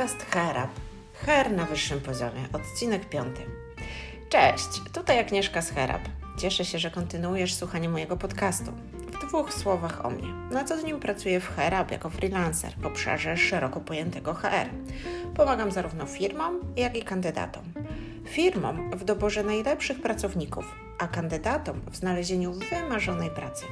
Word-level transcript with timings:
Podcast 0.00 0.22
Herab. 0.22 0.70
Her 1.12 1.52
na 1.52 1.64
wyższym 1.64 2.00
poziomie, 2.00 2.48
odcinek 2.52 3.08
piąty. 3.08 3.42
Cześć, 4.28 4.68
tutaj 4.92 5.18
Agnieszka 5.18 5.62
z 5.62 5.70
Herab. 5.70 6.00
Cieszę 6.38 6.64
się, 6.64 6.78
że 6.78 6.90
kontynuujesz 6.90 7.54
słuchanie 7.54 7.88
mojego 7.88 8.16
podcastu. 8.16 8.72
W 8.92 9.26
dwóch 9.26 9.54
słowach 9.54 10.06
o 10.06 10.10
mnie. 10.10 10.28
Na 10.50 10.64
co 10.64 10.82
dzień 10.82 11.00
pracuję 11.00 11.40
w 11.40 11.48
Herab 11.48 11.90
jako 11.90 12.10
freelancer 12.10 12.72
w 12.78 12.86
obszarze 12.86 13.36
szeroko 13.36 13.80
pojętego 13.80 14.34
HR. 14.34 14.68
Pomagam 15.34 15.72
zarówno 15.72 16.06
firmom, 16.06 16.60
jak 16.76 16.96
i 16.96 17.02
kandydatom. 17.02 17.64
Firmom 18.28 18.90
w 18.90 19.04
doborze 19.04 19.42
najlepszych 19.42 20.02
pracowników, 20.02 20.64
a 20.98 21.08
kandydatom 21.08 21.80
w 21.90 21.96
znalezieniu 21.96 22.52
wymarzonej 22.52 23.30
pracy. 23.30 23.64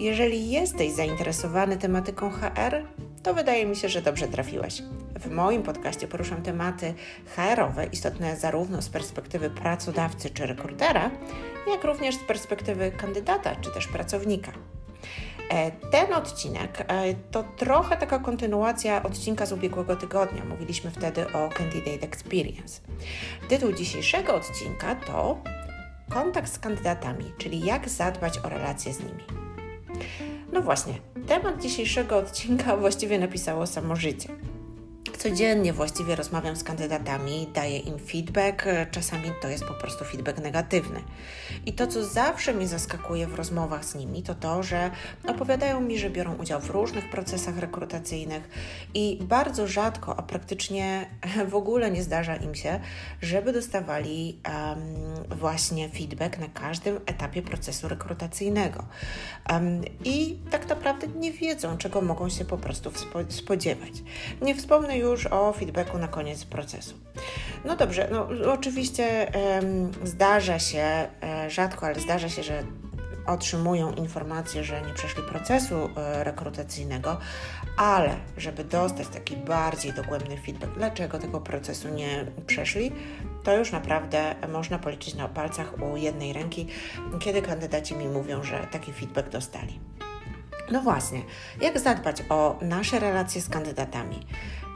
Jeżeli 0.00 0.50
jesteś 0.50 0.92
zainteresowany 0.92 1.76
tematyką 1.76 2.30
HR, 2.30 2.84
to 3.26 3.34
wydaje 3.34 3.66
mi 3.66 3.76
się, 3.76 3.88
że 3.88 4.02
dobrze 4.02 4.28
trafiłeś. 4.28 4.82
W 5.20 5.30
moim 5.30 5.62
podcaście 5.62 6.08
poruszam 6.08 6.42
tematy 6.42 6.94
HR-owe 7.36 7.86
istotne 7.86 8.36
zarówno 8.36 8.82
z 8.82 8.88
perspektywy 8.88 9.50
pracodawcy 9.50 10.30
czy 10.30 10.46
rekrutera, 10.46 11.10
jak 11.70 11.84
również 11.84 12.14
z 12.14 12.18
perspektywy 12.18 12.92
kandydata 12.96 13.56
czy 13.56 13.70
też 13.70 13.86
pracownika. 13.86 14.52
E, 15.50 15.70
ten 15.70 16.14
odcinek 16.14 16.84
e, 16.88 17.14
to 17.30 17.44
trochę 17.56 17.96
taka 17.96 18.18
kontynuacja 18.18 19.02
odcinka 19.02 19.46
z 19.46 19.52
ubiegłego 19.52 19.96
tygodnia. 19.96 20.44
Mówiliśmy 20.44 20.90
wtedy 20.90 21.32
o 21.32 21.48
Candidate 21.48 22.06
Experience. 22.06 22.80
Tytuł 23.48 23.72
dzisiejszego 23.72 24.34
odcinka 24.34 24.94
to 24.94 25.38
Kontakt 26.08 26.52
z 26.52 26.58
kandydatami, 26.58 27.24
czyli 27.38 27.60
jak 27.60 27.88
zadbać 27.88 28.38
o 28.38 28.48
relacje 28.48 28.92
z 28.92 29.00
nimi. 29.00 29.24
No 30.52 30.62
właśnie, 30.62 30.94
temat 31.26 31.62
dzisiejszego 31.62 32.16
odcinka 32.16 32.76
właściwie 32.76 33.18
napisało 33.18 33.66
samo 33.66 33.96
życie. 33.96 34.28
Codziennie 35.18 35.72
właściwie 35.72 36.16
rozmawiam 36.16 36.56
z 36.56 36.64
kandydatami, 36.64 37.48
daję 37.54 37.78
im 37.78 37.98
feedback, 37.98 38.64
czasami 38.90 39.32
to 39.42 39.48
jest 39.48 39.64
po 39.64 39.74
prostu 39.74 40.04
feedback 40.04 40.38
negatywny. 40.38 41.02
I 41.66 41.72
to, 41.72 41.86
co 41.86 42.04
zawsze 42.04 42.54
mnie 42.54 42.68
zaskakuje 42.68 43.26
w 43.26 43.34
rozmowach 43.34 43.84
z 43.84 43.94
nimi, 43.94 44.22
to 44.22 44.34
to, 44.34 44.62
że 44.62 44.90
opowiadają 45.26 45.80
mi, 45.80 45.98
że 45.98 46.10
biorą 46.10 46.34
udział 46.34 46.60
w 46.60 46.70
różnych 46.70 47.10
procesach 47.10 47.58
rekrutacyjnych 47.58 48.48
i 48.94 49.18
bardzo 49.22 49.66
rzadko, 49.66 50.16
a 50.18 50.22
praktycznie 50.22 51.10
w 51.52 51.54
ogóle 51.54 51.90
nie 51.90 52.02
zdarza 52.02 52.36
im 52.36 52.54
się, 52.54 52.80
żeby 53.22 53.52
dostawali 53.52 54.38
um, 54.48 55.38
właśnie 55.38 55.88
feedback 55.88 56.38
na 56.38 56.48
każdym 56.48 56.96
etapie 57.06 57.42
procesu 57.42 57.88
rekrutacyjnego. 57.88 58.84
Um, 59.50 59.82
I 60.04 60.38
tak 60.50 60.68
naprawdę 60.68 61.06
nie 61.06 61.32
wiedzą, 61.32 61.78
czego 61.78 62.02
mogą 62.02 62.28
się 62.28 62.44
po 62.44 62.58
prostu 62.58 62.90
spodziewać. 63.28 63.92
Nie 64.42 64.54
wspomnę 64.54 64.98
już 64.98 65.05
już 65.06 65.26
o 65.26 65.52
feedbacku 65.52 65.98
na 65.98 66.08
koniec 66.08 66.44
procesu. 66.44 66.94
No 67.64 67.76
dobrze, 67.76 68.08
no 68.12 68.28
oczywiście 68.52 69.32
um, 69.60 69.92
zdarza 70.04 70.58
się, 70.58 71.08
e, 71.22 71.50
rzadko, 71.50 71.86
ale 71.86 72.00
zdarza 72.00 72.28
się, 72.28 72.42
że 72.42 72.62
otrzymują 73.26 73.92
informację, 73.92 74.64
że 74.64 74.82
nie 74.82 74.94
przeszli 74.94 75.22
procesu 75.22 75.74
e, 75.96 76.24
rekrutacyjnego, 76.24 77.18
ale 77.76 78.16
żeby 78.36 78.64
dostać 78.64 79.08
taki 79.08 79.36
bardziej 79.36 79.92
dogłębny 79.92 80.36
feedback, 80.36 80.72
dlaczego 80.74 81.18
tego 81.18 81.40
procesu 81.40 81.88
nie 81.88 82.26
przeszli, 82.46 82.92
to 83.42 83.58
już 83.58 83.72
naprawdę 83.72 84.34
można 84.48 84.78
policzyć 84.78 85.14
na 85.14 85.28
palcach 85.28 85.74
u 85.82 85.96
jednej 85.96 86.32
ręki, 86.32 86.66
kiedy 87.20 87.42
kandydaci 87.42 87.96
mi 87.96 88.08
mówią, 88.08 88.42
że 88.42 88.66
taki 88.72 88.92
feedback 88.92 89.28
dostali. 89.28 89.80
No 90.70 90.82
właśnie, 90.82 91.22
jak 91.60 91.78
zadbać 91.78 92.22
o 92.28 92.58
nasze 92.62 92.98
relacje 92.98 93.40
z 93.40 93.48
kandydatami? 93.48 94.26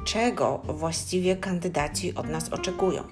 Czego 0.04 0.58
właściwie 0.58 1.36
kandydaci 1.36 2.14
od 2.14 2.28
nas 2.28 2.48
oczekują. 2.48 3.04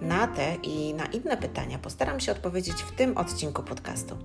Na 0.00 0.26
te 0.26 0.54
i 0.62 0.94
na 0.94 1.06
inne 1.06 1.36
pytania 1.36 1.78
postaram 1.78 2.20
się 2.20 2.32
odpowiedzieć 2.32 2.76
w 2.82 2.92
tym 2.92 3.18
odcinku 3.18 3.62
podcastu. 3.62 4.16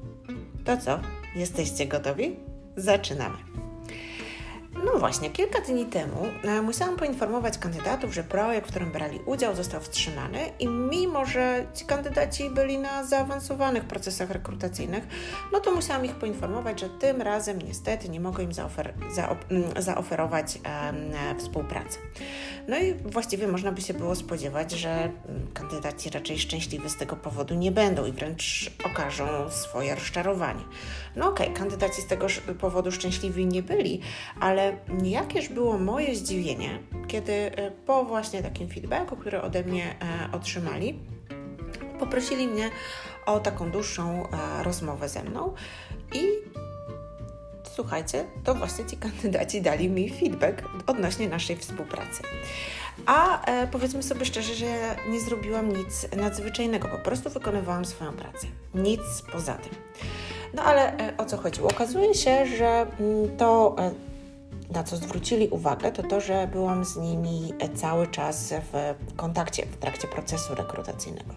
To 0.65 0.77
co? 0.77 0.99
Jesteście 1.35 1.85
gotowi? 1.85 2.35
Zaczynamy. 2.77 3.37
No 4.73 4.99
właśnie, 4.99 5.29
kilka 5.29 5.61
dni 5.61 5.85
temu 5.85 6.27
e, 6.43 6.61
musiałam 6.61 6.95
poinformować 6.95 7.57
kandydatów, 7.57 8.13
że 8.13 8.23
projekt, 8.23 8.67
w 8.67 8.69
którym 8.69 8.91
brali 8.91 9.19
udział, 9.25 9.55
został 9.55 9.81
wstrzymany 9.81 10.39
i 10.59 10.67
mimo, 10.67 11.25
że 11.25 11.65
ci 11.73 11.85
kandydaci 11.85 12.49
byli 12.49 12.77
na 12.77 13.03
zaawansowanych 13.03 13.83
procesach 13.83 14.31
rekrutacyjnych, 14.31 15.07
no 15.53 15.59
to 15.59 15.71
musiałam 15.71 16.05
ich 16.05 16.15
poinformować, 16.15 16.79
że 16.79 16.89
tym 16.89 17.21
razem 17.21 17.61
niestety 17.61 18.09
nie 18.09 18.19
mogę 18.19 18.43
im 18.43 18.53
zaofer 18.53 18.93
mm, 19.49 19.63
zaoferować 19.77 20.59
e, 20.63 21.35
współpracy. 21.39 21.97
No 22.67 22.79
i 22.79 22.93
właściwie 22.93 23.47
można 23.47 23.71
by 23.71 23.81
się 23.81 23.93
było 23.93 24.15
spodziewać, 24.15 24.71
że 24.71 24.91
mm, 24.91 25.11
kandydaci 25.53 26.09
raczej 26.09 26.39
szczęśliwi 26.39 26.89
z 26.89 26.97
tego 26.97 27.15
powodu 27.15 27.55
nie 27.55 27.71
będą 27.71 28.05
i 28.05 28.11
wręcz 28.11 28.71
okażą 28.85 29.49
swoje 29.49 29.95
rozczarowanie. 29.95 30.63
No 31.15 31.29
okej, 31.29 31.47
okay, 31.47 31.59
kandydaci 31.59 32.01
z 32.01 32.07
tego 32.07 32.27
powodu 32.59 32.91
szczęśliwi 32.91 33.45
nie 33.45 33.63
byli, 33.63 34.01
ale 34.39 34.60
jakież 35.03 35.49
było 35.49 35.77
moje 35.77 36.15
zdziwienie, 36.15 36.79
kiedy 37.07 37.33
e, 37.33 37.71
po 37.71 38.05
właśnie 38.05 38.43
takim 38.43 38.69
feedbacku, 38.69 39.15
który 39.15 39.41
ode 39.41 39.63
mnie 39.63 39.95
e, 40.01 40.35
otrzymali, 40.35 40.99
poprosili 41.99 42.47
mnie 42.47 42.69
o 43.25 43.39
taką 43.39 43.71
dłuższą 43.71 44.27
e, 44.27 44.63
rozmowę 44.63 45.09
ze 45.09 45.23
mną 45.23 45.53
i 46.13 46.21
słuchajcie, 47.75 48.25
to 48.43 48.55
właśnie 48.55 48.85
ci 48.85 48.97
kandydaci 48.97 49.61
dali 49.61 49.89
mi 49.89 50.09
feedback 50.09 50.63
odnośnie 50.87 51.29
naszej 51.29 51.55
współpracy. 51.57 52.23
A 53.05 53.45
e, 53.45 53.67
powiedzmy 53.67 54.03
sobie 54.03 54.25
szczerze, 54.25 54.53
że 54.55 54.95
nie 55.09 55.19
zrobiłam 55.19 55.69
nic 55.77 56.07
nadzwyczajnego, 56.17 56.87
po 56.87 56.97
prostu 56.97 57.29
wykonywałam 57.29 57.85
swoją 57.85 58.13
pracę. 58.13 58.47
Nic 58.75 59.01
poza 59.31 59.53
tym. 59.53 59.73
No 60.53 60.63
ale 60.63 60.97
e, 60.97 61.17
o 61.17 61.25
co 61.25 61.37
chodziło? 61.37 61.69
Okazuje 61.69 62.13
się, 62.13 62.45
że 62.45 62.87
mm, 62.99 63.37
to 63.37 63.75
e, 63.79 63.91
na 64.71 64.83
co 64.83 64.97
zwrócili 64.97 65.49
uwagę, 65.49 65.91
to 65.91 66.03
to, 66.03 66.21
że 66.21 66.47
byłam 66.47 66.85
z 66.85 66.97
nimi 66.97 67.53
cały 67.75 68.07
czas 68.07 68.53
w 68.73 68.93
kontakcie 69.15 69.65
w 69.65 69.77
trakcie 69.77 70.07
procesu 70.07 70.55
rekrutacyjnego. 70.55 71.33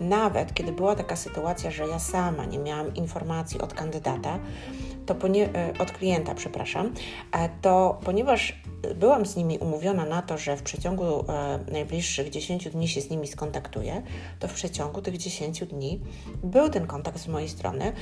Nawet 0.00 0.54
kiedy 0.54 0.72
była 0.72 0.96
taka 0.96 1.16
sytuacja, 1.16 1.70
że 1.70 1.88
ja 1.88 1.98
sama 1.98 2.44
nie 2.44 2.58
miałam 2.58 2.94
informacji 2.94 3.60
od 3.60 3.74
kandydata, 3.74 4.38
to 5.06 5.14
e, 5.14 5.72
od 5.78 5.90
klienta, 5.90 6.34
przepraszam, 6.34 6.92
e, 7.32 7.48
to 7.62 7.98
ponieważ 8.04 8.60
byłam 8.94 9.26
z 9.26 9.36
nimi 9.36 9.58
umówiona 9.58 10.04
na 10.04 10.22
to, 10.22 10.38
że 10.38 10.56
w 10.56 10.62
przeciągu 10.62 11.04
e, 11.04 11.58
najbliższych 11.72 12.30
10 12.30 12.68
dni 12.68 12.88
się 12.88 13.00
z 13.00 13.10
nimi 13.10 13.26
skontaktuję, 13.26 14.02
to 14.38 14.48
w 14.48 14.52
przeciągu 14.52 15.02
tych 15.02 15.16
10 15.16 15.64
dni 15.64 16.00
był 16.44 16.68
ten 16.68 16.86
kontakt 16.86 17.18
z 17.18 17.28
mojej 17.28 17.48
strony. 17.48 17.92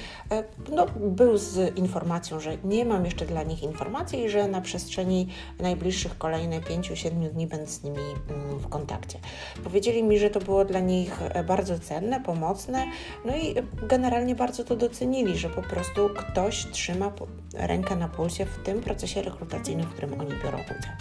No, 0.73 0.87
był 0.97 1.37
z 1.37 1.79
informacją, 1.79 2.41
że 2.41 2.57
nie 2.65 2.85
mam 2.85 3.05
jeszcze 3.05 3.27
dla 3.27 3.43
nich 3.43 3.63
informacji 3.63 4.25
i 4.25 4.29
że 4.29 4.49
na 4.49 4.61
przestrzeni 4.61 5.29
najbliższych 5.61 6.19
kolejnych 6.19 6.65
5-7 6.65 7.29
dni 7.31 7.47
będę 7.47 7.67
z 7.67 7.83
nimi 7.83 7.99
mm, 7.99 8.59
w 8.59 8.69
kontakcie. 8.69 9.19
Powiedzieli 9.65 10.03
mi, 10.03 10.19
że 10.19 10.31
to 10.31 10.41
było 10.41 10.65
dla 10.65 10.81
nich 10.81 11.21
bardzo 11.47 11.79
cenne, 11.79 12.21
pomocne, 12.21 12.87
no 13.25 13.37
i 13.37 13.55
generalnie 13.89 14.35
bardzo 14.35 14.65
to 14.65 14.77
docenili, 14.77 15.39
że 15.39 15.51
po 15.51 15.63
prostu 15.63 16.11
ktoś 16.17 16.67
trzyma 16.73 16.88
trzyma 16.89 17.13
rękę 17.55 17.97
na 17.97 18.09
pulsie 18.09 18.47
w 18.47 18.63
tym 18.63 18.81
procesie 18.81 19.23
rekrutacyjnym, 19.23 19.87
w 19.87 19.93
którym 19.93 20.21
oni 20.21 20.31
biorą 20.45 20.59
udział. 20.59 20.93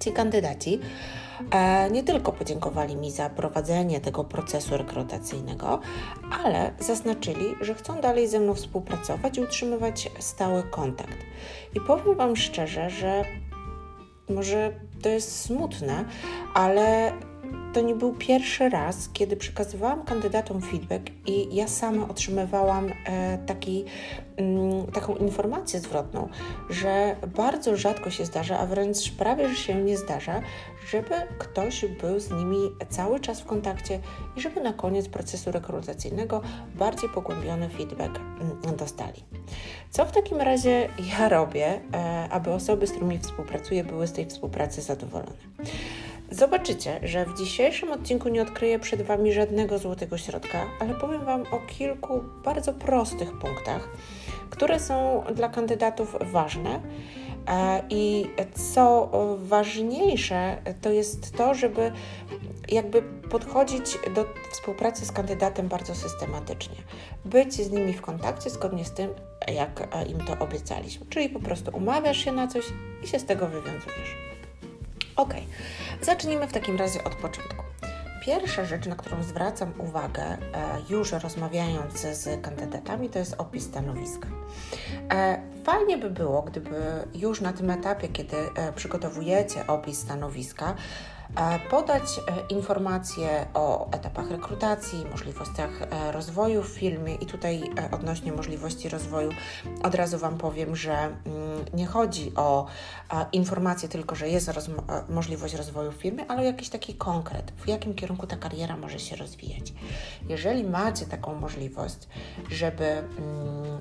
Ci 0.00 0.12
kandydaci 0.12 0.80
e, 1.50 1.90
nie 1.90 2.02
tylko 2.02 2.32
podziękowali 2.32 2.96
mi 2.96 3.10
za 3.10 3.30
prowadzenie 3.30 4.00
tego 4.00 4.24
procesu 4.24 4.76
rekrutacyjnego, 4.76 5.80
ale 6.44 6.72
zaznaczyli, 6.78 7.54
że 7.60 7.74
chcą 7.74 8.00
dalej 8.00 8.28
ze 8.28 8.40
mną 8.40 8.54
współpracować 8.54 9.38
i 9.38 9.40
utrzymywać 9.40 10.10
stały 10.18 10.62
kontakt. 10.62 11.18
I 11.74 11.80
powiem 11.80 12.14
Wam 12.14 12.36
szczerze, 12.36 12.90
że 12.90 13.24
może 14.28 14.72
to 15.02 15.08
jest 15.08 15.40
smutne, 15.40 16.04
ale 16.54 17.12
to 17.72 17.80
nie 17.80 17.94
był 17.94 18.12
pierwszy 18.12 18.68
raz, 18.68 19.08
kiedy 19.12 19.36
przekazywałam 19.36 20.04
kandydatom 20.04 20.60
feedback 20.60 21.10
i 21.26 21.56
ja 21.56 21.68
sama 21.68 22.08
otrzymywałam 22.08 22.92
e, 23.04 23.38
taki, 23.46 23.84
mm, 24.36 24.86
taką 24.86 25.16
informację 25.16 25.80
zwrotną, 25.80 26.28
że 26.70 27.16
bardzo 27.36 27.76
rzadko 27.76 28.10
się 28.10 28.24
zdarza, 28.24 28.58
a 28.58 28.66
wręcz 28.66 29.12
prawie 29.12 29.48
że 29.48 29.56
się 29.56 29.74
nie 29.74 29.96
zdarza, 29.96 30.40
żeby 30.90 31.14
ktoś 31.38 31.84
był 31.84 32.20
z 32.20 32.30
nimi 32.30 32.58
cały 32.88 33.20
czas 33.20 33.40
w 33.40 33.44
kontakcie 33.44 34.00
i 34.36 34.40
żeby 34.40 34.60
na 34.60 34.72
koniec 34.72 35.08
procesu 35.08 35.52
rekrutacyjnego 35.52 36.42
bardziej 36.74 37.08
pogłębiony 37.08 37.68
feedback 37.68 38.16
mm, 38.16 38.76
dostali. 38.76 39.24
Co 39.90 40.04
w 40.04 40.12
takim 40.12 40.40
razie 40.40 40.88
ja 41.18 41.28
robię, 41.28 41.80
e, 41.94 42.28
aby 42.30 42.52
osoby, 42.52 42.86
z 42.86 42.90
którymi 42.90 43.18
współpracuję, 43.18 43.84
były 43.84 44.06
z 44.06 44.12
tej 44.12 44.26
współpracy 44.26 44.82
zadowolone? 44.82 45.32
Zobaczycie, 46.30 47.00
że 47.02 47.26
w 47.26 47.38
dzisiejszym 47.38 47.92
odcinku 47.92 48.28
nie 48.28 48.42
odkryję 48.42 48.78
przed 48.78 49.02
Wami 49.02 49.32
żadnego 49.32 49.78
złotego 49.78 50.18
środka, 50.18 50.66
ale 50.80 50.94
powiem 50.94 51.24
Wam 51.24 51.42
o 51.50 51.58
kilku 51.58 52.20
bardzo 52.44 52.72
prostych 52.72 53.38
punktach, 53.38 53.88
które 54.50 54.80
są 54.80 55.24
dla 55.34 55.48
kandydatów 55.48 56.16
ważne 56.20 56.80
I 57.90 58.26
co 58.54 59.10
ważniejsze, 59.38 60.56
to 60.80 60.90
jest 60.90 61.36
to, 61.36 61.54
żeby 61.54 61.92
jakby 62.68 63.02
podchodzić 63.02 63.98
do 64.14 64.24
współpracy 64.52 65.06
z 65.06 65.12
kandydatem 65.12 65.68
bardzo 65.68 65.94
systematycznie. 65.94 66.76
Być 67.24 67.54
z 67.54 67.70
nimi 67.70 67.92
w 67.92 68.02
kontakcie 68.02 68.50
zgodnie 68.50 68.84
z 68.84 68.92
tym, 68.92 69.10
jak 69.54 69.88
im 70.08 70.18
to 70.18 70.44
obiecaliśmy. 70.44 71.06
Czyli 71.06 71.28
po 71.28 71.40
prostu 71.40 71.76
umawiasz 71.76 72.24
się 72.24 72.32
na 72.32 72.46
coś 72.46 72.64
i 73.04 73.06
się 73.06 73.18
z 73.18 73.24
tego 73.24 73.46
wywiązujesz. 73.46 74.27
Ok, 75.18 75.34
zacznijmy 76.02 76.46
w 76.46 76.52
takim 76.52 76.76
razie 76.76 77.04
od 77.04 77.14
początku. 77.14 77.64
Pierwsza 78.24 78.64
rzecz, 78.64 78.86
na 78.86 78.96
którą 78.96 79.22
zwracam 79.22 79.72
uwagę, 79.78 80.22
e, 80.22 80.38
już 80.90 81.12
rozmawiając 81.12 82.00
z 82.00 82.42
kandydatami, 82.42 83.10
to 83.10 83.18
jest 83.18 83.34
opis 83.38 83.64
stanowiska. 83.64 84.28
E, 85.12 85.42
fajnie 85.64 85.98
by 85.98 86.10
było, 86.10 86.42
gdyby 86.42 86.80
już 87.14 87.40
na 87.40 87.52
tym 87.52 87.70
etapie, 87.70 88.08
kiedy 88.08 88.36
e, 88.36 88.72
przygotowujecie 88.72 89.66
opis 89.66 89.98
stanowiska, 89.98 90.74
podać 91.70 92.18
e, 92.18 92.20
informacje 92.48 93.46
o 93.54 93.90
etapach 93.90 94.30
rekrutacji, 94.30 95.06
możliwościach 95.10 95.82
e, 95.82 96.12
rozwoju 96.12 96.62
w 96.62 96.68
firmie 96.68 97.14
i 97.14 97.26
tutaj 97.26 97.62
e, 97.62 97.90
odnośnie 97.90 98.32
możliwości 98.32 98.88
rozwoju 98.88 99.30
od 99.82 99.94
razu 99.94 100.18
Wam 100.18 100.38
powiem, 100.38 100.76
że 100.76 100.92
mm, 100.92 101.16
nie 101.74 101.86
chodzi 101.86 102.32
o 102.36 102.66
informacje 103.32 103.88
tylko, 103.88 104.14
że 104.14 104.28
jest 104.28 104.50
możliwość 105.08 105.54
rozwoju 105.54 105.92
w 105.92 105.94
firmie, 105.94 106.24
ale 106.28 106.40
o 106.40 106.44
jakiś 106.44 106.68
taki 106.68 106.94
konkret, 106.94 107.52
w 107.56 107.68
jakim 107.68 107.94
kierunku 107.94 108.26
ta 108.26 108.36
kariera 108.36 108.76
może 108.76 108.98
się 108.98 109.16
rozwijać. 109.16 109.72
Jeżeli 110.28 110.64
macie 110.64 111.06
taką 111.06 111.34
możliwość, 111.34 112.08
żeby 112.50 112.84
mm, 112.84 113.06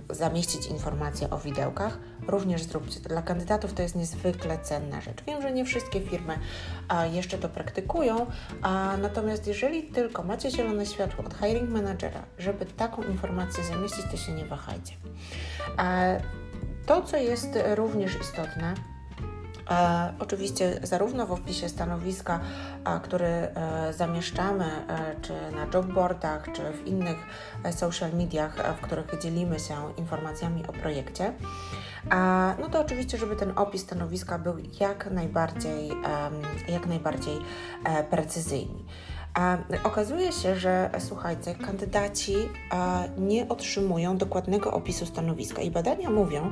zamieścić 0.09 0.67
informacje 0.67 1.29
o 1.29 1.38
widełkach, 1.38 2.00
również 2.27 2.63
zróbcie 2.63 3.00
to. 3.00 3.09
Dla 3.09 3.21
kandydatów 3.21 3.73
to 3.73 3.81
jest 3.81 3.95
niezwykle 3.95 4.59
cenna 4.59 5.01
rzecz. 5.01 5.23
Wiem, 5.27 5.41
że 5.41 5.51
nie 5.51 5.65
wszystkie 5.65 6.01
firmy 6.01 6.39
jeszcze 7.11 7.37
to 7.38 7.50
praktykują, 7.50 8.25
a 8.62 8.98
natomiast 9.01 9.48
jeżeli 9.48 9.84
tylko 9.84 10.24
macie 10.24 10.51
zielone 10.51 10.86
światło 10.86 11.25
od 11.25 11.34
hiring 11.34 11.69
managera, 11.69 12.24
żeby 12.38 12.66
taką 12.66 13.04
informację 13.04 13.63
zamieścić, 13.63 14.06
to 14.12 14.18
się 14.18 14.31
nie 14.31 14.45
wahajcie. 14.45 14.94
To, 16.86 17.01
co 17.01 17.18
jest 17.18 17.50
również 17.75 18.22
istotne, 18.22 18.74
E, 19.71 20.13
oczywiście 20.19 20.79
zarówno 20.83 21.25
w 21.25 21.31
opisie 21.31 21.69
stanowiska, 21.69 22.39
a, 22.83 22.99
który 22.99 23.25
e, 23.27 23.93
zamieszczamy, 23.93 24.65
e, 24.65 25.15
czy 25.21 25.33
na 25.55 25.67
jobboardach, 25.73 26.45
czy 26.55 26.61
w 26.71 26.87
innych 26.87 27.17
e, 27.63 27.73
social 27.73 28.13
mediach, 28.13 28.77
w 28.77 28.81
których 28.81 29.21
dzielimy 29.21 29.59
się 29.59 29.75
informacjami 29.97 30.67
o 30.67 30.73
projekcie, 30.73 31.33
no 32.59 32.69
to 32.69 32.81
oczywiście, 32.81 33.17
żeby 33.17 33.35
ten 33.35 33.53
opis 33.55 33.81
stanowiska 33.81 34.39
był 34.39 34.55
jak 34.79 35.11
najbardziej, 35.11 35.91
jak 36.67 36.87
najbardziej 36.87 37.37
e, 37.83 38.03
precyzyjny. 38.03 38.83
Okazuje 39.84 40.31
się, 40.31 40.56
że 40.56 40.89
słuchajcie, 41.00 41.56
kandydaci 41.56 42.36
nie 43.18 43.50
otrzymują 43.50 44.18
dokładnego 44.18 44.72
opisu 44.72 45.06
stanowiska 45.06 45.62
i 45.62 45.72
badania 45.72 46.10
mówią, 46.10 46.51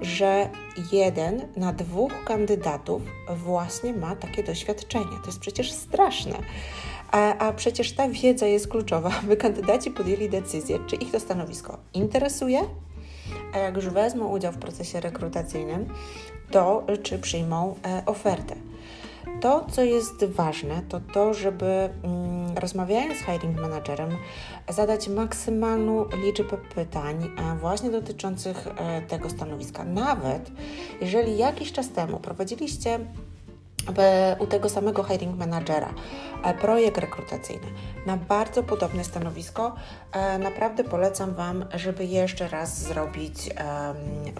że 0.00 0.48
jeden 0.92 1.42
na 1.56 1.72
dwóch 1.72 2.24
kandydatów 2.24 3.02
właśnie 3.36 3.92
ma 3.92 4.16
takie 4.16 4.42
doświadczenie. 4.42 5.16
To 5.22 5.26
jest 5.26 5.38
przecież 5.38 5.72
straszne. 5.72 6.38
A, 7.10 7.38
a 7.38 7.52
przecież 7.52 7.92
ta 7.92 8.08
wiedza 8.08 8.46
jest 8.46 8.68
kluczowa, 8.68 9.10
aby 9.24 9.36
kandydaci 9.36 9.90
podjęli 9.90 10.28
decyzję, 10.28 10.78
czy 10.86 10.96
ich 10.96 11.12
to 11.12 11.20
stanowisko 11.20 11.78
interesuje, 11.94 12.60
a 13.52 13.58
jak 13.58 13.76
już 13.76 13.88
wezmą 13.88 14.28
udział 14.28 14.52
w 14.52 14.58
procesie 14.58 15.00
rekrutacyjnym, 15.00 15.86
to 16.50 16.86
czy 17.02 17.18
przyjmą 17.18 17.74
e, 17.84 18.02
ofertę. 18.06 18.56
To, 19.40 19.66
co 19.70 19.84
jest 19.84 20.24
ważne, 20.24 20.82
to 20.88 21.00
to, 21.14 21.34
żeby 21.34 21.66
mm, 21.66 22.58
rozmawiając 22.58 23.18
z 23.18 23.22
hiring 23.22 23.60
managerem, 23.60 24.10
zadać 24.68 25.08
maksymalną 25.08 26.04
liczbę 26.24 26.56
pytań 26.74 27.24
e, 27.24 27.56
właśnie 27.58 27.90
dotyczących 27.90 28.66
e, 28.66 29.02
tego 29.02 29.30
stanowiska. 29.30 29.84
Nawet 29.84 30.50
jeżeli 31.00 31.38
jakiś 31.38 31.72
czas 31.72 31.90
temu 31.90 32.20
prowadziliście 32.20 32.98
u 34.38 34.46
tego 34.46 34.68
samego 34.68 35.04
hiring 35.04 35.38
managera 35.38 35.94
e, 36.44 36.54
projekt 36.54 36.98
rekrutacyjny 36.98 37.66
na 38.06 38.16
bardzo 38.16 38.62
podobne 38.62 39.04
stanowisko. 39.04 39.74
E, 40.12 40.38
naprawdę 40.38 40.84
polecam 40.84 41.34
Wam, 41.34 41.64
żeby 41.74 42.04
jeszcze 42.04 42.48
raz 42.48 42.82
zrobić 42.82 43.50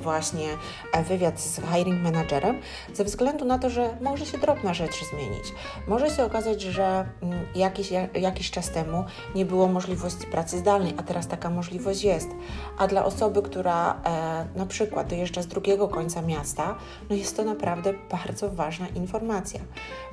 właśnie 0.00 0.48
e, 0.92 1.02
wywiad 1.02 1.40
z 1.40 1.60
hiring 1.72 2.02
managerem, 2.02 2.60
ze 2.94 3.04
względu 3.04 3.44
na 3.44 3.58
to, 3.58 3.70
że 3.70 3.96
może 4.00 4.26
się 4.26 4.38
drobna 4.38 4.74
rzecz 4.74 5.04
zmienić. 5.10 5.44
Może 5.88 6.10
się 6.10 6.24
okazać, 6.24 6.62
że 6.62 7.06
mm, 7.22 7.46
jakiś, 7.54 7.90
jakiś 8.14 8.50
czas 8.50 8.70
temu 8.70 9.04
nie 9.34 9.44
było 9.44 9.66
możliwości 9.66 10.26
pracy 10.26 10.58
zdalnej, 10.58 10.94
a 10.96 11.02
teraz 11.02 11.28
taka 11.28 11.50
możliwość 11.50 12.04
jest. 12.04 12.28
A 12.78 12.86
dla 12.86 13.04
osoby, 13.04 13.42
która 13.42 14.00
na 14.56 14.66
przykład 14.66 15.06
dojeżdża 15.06 15.42
z 15.42 15.46
drugiego 15.46 15.88
końca 15.88 16.22
miasta, 16.22 16.74
no 17.10 17.16
jest 17.16 17.36
to 17.36 17.44
naprawdę 17.44 17.92
bardzo 18.10 18.50
ważna 18.50 18.88
informacja 18.88 19.35
informacja. 19.36 19.60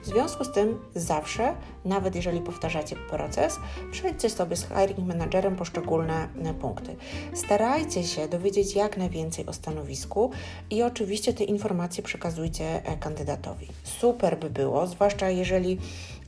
W 0.04 0.06
związku 0.06 0.44
z 0.44 0.52
tym 0.52 0.80
zawsze, 0.96 1.56
nawet 1.86 2.16
jeżeli 2.16 2.42
powtarzacie 2.42 2.96
proces, 2.96 3.60
przejdźcie 3.92 4.30
sobie 4.30 4.56
z 4.56 4.68
hiring 4.68 5.08
managerem 5.08 5.56
poszczególne 5.56 6.28
e, 6.44 6.54
punkty. 6.54 6.96
Starajcie 7.34 8.04
się 8.04 8.28
dowiedzieć 8.28 8.75
jak 8.75 8.98
najwięcej 8.98 9.46
o 9.46 9.54
stanowisku 9.54 10.31
i 10.70 10.84
oczywiście 10.84 11.34
te 11.34 11.44
informacje 11.44 12.04
przekazujcie 12.04 12.86
e, 12.86 12.98
kandydatowi. 12.98 13.68
Super 13.84 14.40
by 14.40 14.50
było, 14.50 14.88
zwłaszcza 14.88 15.30
jeżeli 15.30 15.78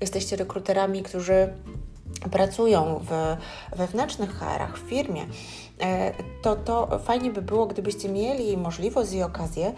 jesteście 0.01 0.35
rekruterami, 0.35 1.03
którzy 1.03 1.53
pracują 2.31 3.01
w 3.09 3.37
wewnętrznych 3.77 4.39
HR-ach 4.39 4.77
w 4.77 4.89
firmie, 4.89 5.25
to, 6.41 6.55
to 6.55 6.99
fajnie 6.99 7.31
by 7.31 7.41
było, 7.41 7.65
gdybyście 7.65 8.09
mieli 8.09 8.57
możliwość 8.57 9.13
i 9.13 9.23
okazję 9.23 9.73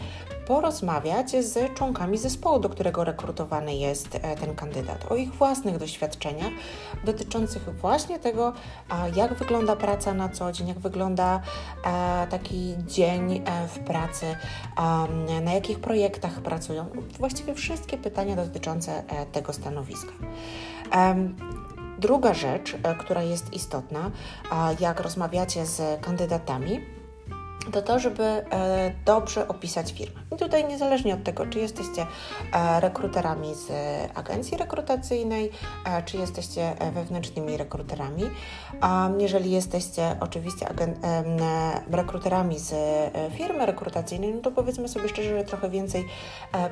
porozmawiać 0.48 1.32
z 1.32 1.74
członkami 1.74 2.18
zespołu, 2.18 2.60
do 2.60 2.70
którego 2.70 3.04
rekrutowany 3.04 3.76
jest 3.76 4.16
e, 4.16 4.36
ten 4.36 4.56
kandydat, 4.56 5.12
o 5.12 5.16
ich 5.16 5.34
własnych 5.34 5.78
doświadczeniach 5.78 6.52
dotyczących 7.04 7.80
właśnie 7.82 8.20
tego, 8.20 8.54
jak 9.16 9.34
wygląda 9.34 9.76
praca 9.76 10.14
na 10.14 10.30
co 10.30 10.52
dzień, 10.52 10.68
jak 10.68 10.80
wygląda 10.80 11.42
e, 11.86 12.28
taki 12.28 12.76
dzień 12.88 13.42
w 13.68 13.80
pracy, 13.80 14.26
na 15.42 15.54
jakich 15.54 15.80
projektach 15.80 16.42
pracują. 16.42 16.86
Właściwie 17.20 17.54
wszystkie 17.56 17.98
pytania 17.98 18.36
dotyczące 18.36 19.04
tego 19.32 19.54
stanowiska. 19.54 20.12
Druga 21.98 22.34
rzecz, 22.34 22.78
e, 22.84 22.96
która 22.96 23.22
jest 23.22 23.54
istotna, 23.54 24.12
jak 24.80 25.00
rozmawiacie 25.00 25.66
z 25.66 26.02
kandydatami, 26.02 26.97
to 27.72 27.82
to, 27.82 28.00
żeby 28.00 28.24
e, 28.24 28.44
dobrze 29.06 29.48
opisać 29.48 29.94
firmę. 29.94 30.22
I 30.36 30.36
tutaj 30.36 30.68
niezależnie 30.68 31.14
od 31.14 31.24
tego, 31.24 31.46
czy 31.46 31.60
jesteście 31.60 32.06
e, 32.54 32.80
rekruterami 32.80 33.56
z 33.56 33.72
agencji 34.18 34.58
rekrutacyjnej, 34.58 35.52
e, 35.86 36.04
czy 36.04 36.18
jesteście 36.18 36.76
wewnętrznymi 36.94 37.58
rekruterami, 37.58 38.24
jeżeli 39.18 39.52
jesteście 39.52 40.16
oczywiście 40.20 40.68
rekruterami 41.92 42.60
z 42.60 42.74
firmy 43.34 43.66
rekrutacyjnej, 43.66 44.34
no 44.34 44.42
to 44.42 44.52
powiedzmy 44.52 44.88
sobie 44.88 45.10
szczerze, 45.10 45.38
że 45.38 45.44
trochę 45.44 45.70
więcej 45.70 46.06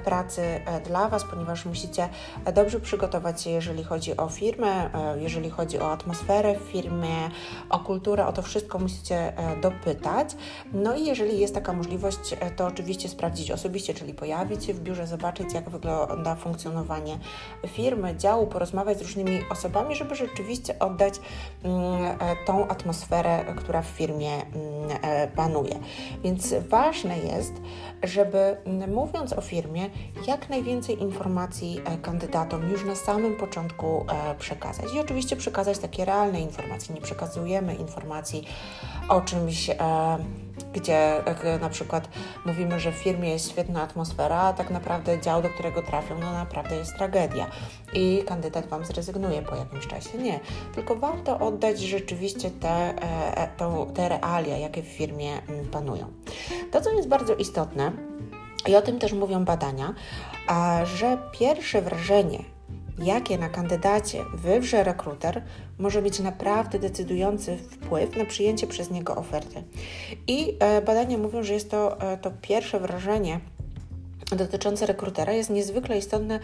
pracy 0.06 0.62
dla 0.86 1.10
Was, 1.10 1.24
ponieważ 1.24 1.66
musicie 1.66 2.10
dobrze 2.54 2.80
przygotować 2.80 3.42
się, 3.42 3.50
jeżeli 3.50 3.84
chodzi 3.84 4.18
o 4.18 4.30
firmę, 4.30 4.90
jeżeli 5.20 5.50
chodzi 5.50 5.80
o 5.80 5.92
atmosferę 5.92 6.56
w 6.60 6.72
firmie, 6.72 7.30
o 7.70 7.80
kulturę, 7.80 8.28
o 8.28 8.34
to 8.34 8.42
wszystko 8.42 8.80
musicie 8.80 9.34
dopytać. 9.62 10.36
No 10.86 10.96
i 10.96 11.06
jeżeli 11.06 11.40
jest 11.40 11.54
taka 11.54 11.74
możliwość, 11.74 12.34
e, 12.40 12.52
to 12.52 12.66
oczywiście 12.66 13.10
sprawdzić 13.10 13.52
osobiście, 13.52 13.94
czyli 13.94 14.14
pojawić 14.14 14.66
się 14.66 14.74
w 14.74 14.80
biurze, 14.80 15.08
zobaczyć, 15.08 15.54
jak 15.54 15.70
wygląda 15.70 16.36
funkcjonowanie 16.36 17.20
firmy, 17.68 18.16
działu, 18.16 18.48
porozmawiać 18.48 18.98
z 18.98 19.02
różnymi 19.02 19.40
osobami, 19.52 19.96
żeby 19.96 20.16
rzeczywiście 20.16 20.80
oddać 20.80 21.14
mm, 21.64 22.04
e, 22.04 22.36
tą 22.46 22.68
atmosferę, 22.68 23.46
która 23.58 23.82
w 23.82 23.86
firmie 23.86 24.34
mm, 24.34 24.46
e, 25.02 25.28
panuje. 25.28 25.80
Więc 26.24 26.54
ważne 26.70 27.18
jest, 27.18 27.54
żeby 28.04 28.38
mm, 28.38 28.94
mówiąc 28.94 29.34
o 29.34 29.42
firmie, 29.42 29.90
jak 30.28 30.50
najwięcej 30.50 31.02
informacji 31.02 31.82
kandydatom 32.02 32.70
już 32.72 32.86
na 32.86 32.96
samym 32.96 33.38
początku 33.38 34.06
przekazać. 34.40 34.94
I 34.94 35.00
oczywiście 35.00 35.36
przekazać 35.36 35.78
takie 35.78 36.06
realne 36.06 36.42
informacje. 36.42 36.96
Nie 36.96 37.02
przekazujemy 37.02 37.76
informacji 37.76 38.48
o 39.10 39.22
czymś 39.22 39.70
gdzie 40.76 41.24
na 41.62 41.70
przykład 41.70 42.10
mówimy, 42.46 42.80
że 42.80 42.92
w 42.92 42.96
firmie 42.96 43.30
jest 43.30 43.50
świetna 43.52 43.82
atmosfera, 43.82 44.38
a 44.38 44.54
tak 44.54 44.70
naprawdę 44.70 45.22
dział, 45.22 45.42
do 45.42 45.50
którego 45.50 45.82
trafią, 45.82 46.20
no 46.20 46.34
naprawdę 46.34 46.76
jest 46.76 46.96
tragedia 46.96 47.48
i 47.94 48.24
kandydat 48.28 48.68
Wam 48.68 48.86
zrezygnuje 48.86 49.42
po 49.42 49.56
jakimś 49.56 49.88
czasie. 49.88 50.18
Nie, 50.18 50.40
tylko 50.76 50.96
warto 50.96 51.40
oddać 51.40 51.80
rzeczywiście 51.80 52.52
te, 52.52 52.70
e, 52.70 53.38
e, 53.38 53.86
te 53.94 54.10
realia, 54.10 54.58
jakie 54.58 54.82
w 54.84 54.88
firmie 54.88 55.42
mm, 55.50 55.66
panują. 55.66 56.08
To, 56.72 56.82
co 56.82 56.92
jest 56.92 57.08
bardzo 57.08 57.36
istotne, 57.36 57.92
i 58.68 58.76
o 58.76 58.82
tym 58.82 59.00
też 59.00 59.14
mówią 59.14 59.46
badania, 59.46 59.94
że 60.84 61.18
pierwsze 61.32 61.82
wrażenie, 61.82 62.55
jakie 63.00 63.38
na 63.38 63.50
kandydacie 63.50 64.26
wywrze 64.34 64.84
rekruter, 64.84 65.42
może 65.80 66.02
mieć 66.02 66.20
naprawdę 66.20 66.80
decydujący 66.80 67.58
wpływ 67.58 68.18
na 68.18 68.26
przyjęcie 68.26 68.68
przez 68.68 68.92
niego 68.92 69.16
oferty. 69.16 69.64
I 70.28 70.58
e, 70.60 70.82
badania 70.82 71.18
mówią, 71.18 71.44
że 71.44 71.54
jest 71.54 71.72
to, 71.72 72.02
e, 72.02 72.18
to 72.18 72.32
pierwsze 72.42 72.80
wrażenie 72.80 73.40
dotyczące 74.32 74.86
rekrutera 74.86 75.34
jest 75.34 75.50
niezwykle 75.50 75.98
istotne 75.98 76.40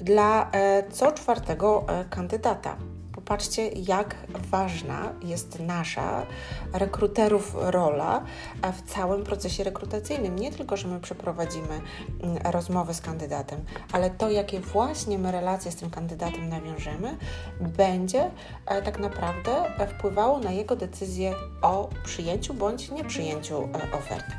dla 0.00 0.50
e, 0.50 0.84
co 0.90 1.12
czwartego 1.12 1.86
kandydata. 2.10 2.76
Popatrzcie, 3.24 3.68
jak 3.68 4.16
ważna 4.50 5.12
jest 5.22 5.60
nasza 5.60 6.26
rekruterów 6.72 7.56
rola 7.60 8.24
w 8.72 8.90
całym 8.90 9.24
procesie 9.24 9.64
rekrutacyjnym. 9.64 10.38
Nie 10.38 10.52
tylko, 10.52 10.76
że 10.76 10.88
my 10.88 11.00
przeprowadzimy 11.00 11.80
mm, 12.22 12.36
rozmowę 12.52 12.94
z 12.94 13.00
kandydatem, 13.00 13.64
ale 13.92 14.10
to, 14.10 14.30
jakie 14.30 14.60
właśnie 14.60 15.18
my 15.18 15.32
relacje 15.32 15.70
z 15.70 15.76
tym 15.76 15.90
kandydatem 15.90 16.48
nawiążemy, 16.48 17.16
będzie 17.60 18.30
e, 18.66 18.82
tak 18.82 18.98
naprawdę 18.98 19.64
wpływało 19.88 20.38
na 20.38 20.52
jego 20.52 20.76
decyzję 20.76 21.34
o 21.62 21.90
przyjęciu 22.04 22.54
bądź 22.54 22.90
nieprzyjęciu 22.90 23.62
e, 23.62 23.98
oferty. 23.98 24.32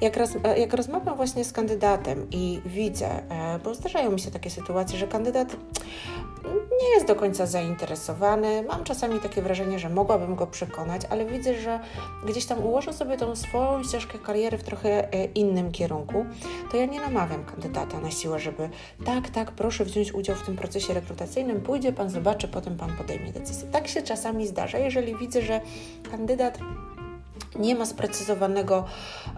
Jak, 0.00 0.16
roz, 0.16 0.30
e, 0.44 0.58
jak 0.58 0.74
rozmawiam 0.74 1.16
właśnie 1.16 1.44
z 1.44 1.52
kandydatem 1.52 2.26
i 2.30 2.60
widzę, 2.66 3.08
bo 3.64 3.74
zdarzają 3.74 4.10
mi 4.10 4.20
się 4.20 4.30
takie 4.30 4.50
sytuacje, 4.50 4.98
że 4.98 5.08
kandydat 5.08 5.56
nie 6.82 6.88
jest 6.94 7.06
do 7.06 7.14
końca 7.14 7.46
zainteresowany. 7.46 8.62
Mam 8.62 8.84
czasami 8.84 9.20
takie 9.20 9.42
wrażenie, 9.42 9.78
że 9.78 9.88
mogłabym 9.88 10.34
go 10.34 10.46
przekonać, 10.46 11.02
ale 11.10 11.26
widzę, 11.26 11.54
że 11.54 11.80
gdzieś 12.26 12.46
tam 12.46 12.64
ułożył 12.64 12.92
sobie 12.92 13.16
tą 13.16 13.36
swoją 13.36 13.84
ścieżkę 13.84 14.18
kariery 14.18 14.58
w 14.58 14.62
trochę 14.62 15.12
e, 15.12 15.24
innym 15.24 15.72
kierunku. 15.72 16.26
To 16.70 16.76
ja 16.76 16.86
nie 16.86 17.00
namawiam 17.00 17.44
kandydata 17.44 18.00
na 18.00 18.10
siłę, 18.10 18.38
żeby 18.38 18.68
tak, 19.04 19.30
tak, 19.30 19.52
proszę 19.52 19.84
wziąć 19.84 20.14
udział 20.14 20.36
w 20.36 20.46
tym 20.46 20.56
procesie 20.56 20.94
rekrutacyjnym, 20.94 21.60
pójdzie 21.60 21.92
pan, 21.92 22.10
zobaczy, 22.10 22.48
potem 22.48 22.76
pan 22.76 22.96
podejmie 22.96 23.32
decyzję. 23.32 23.68
Tak 23.72 23.88
się 23.88 24.02
czasami 24.02 24.46
zdarza, 24.46 24.78
jeżeli 24.78 25.16
widzę, 25.16 25.42
że 25.42 25.60
kandydat 26.10 26.58
nie 27.58 27.74
ma 27.74 27.86
sprecyzowanego, 27.86 28.84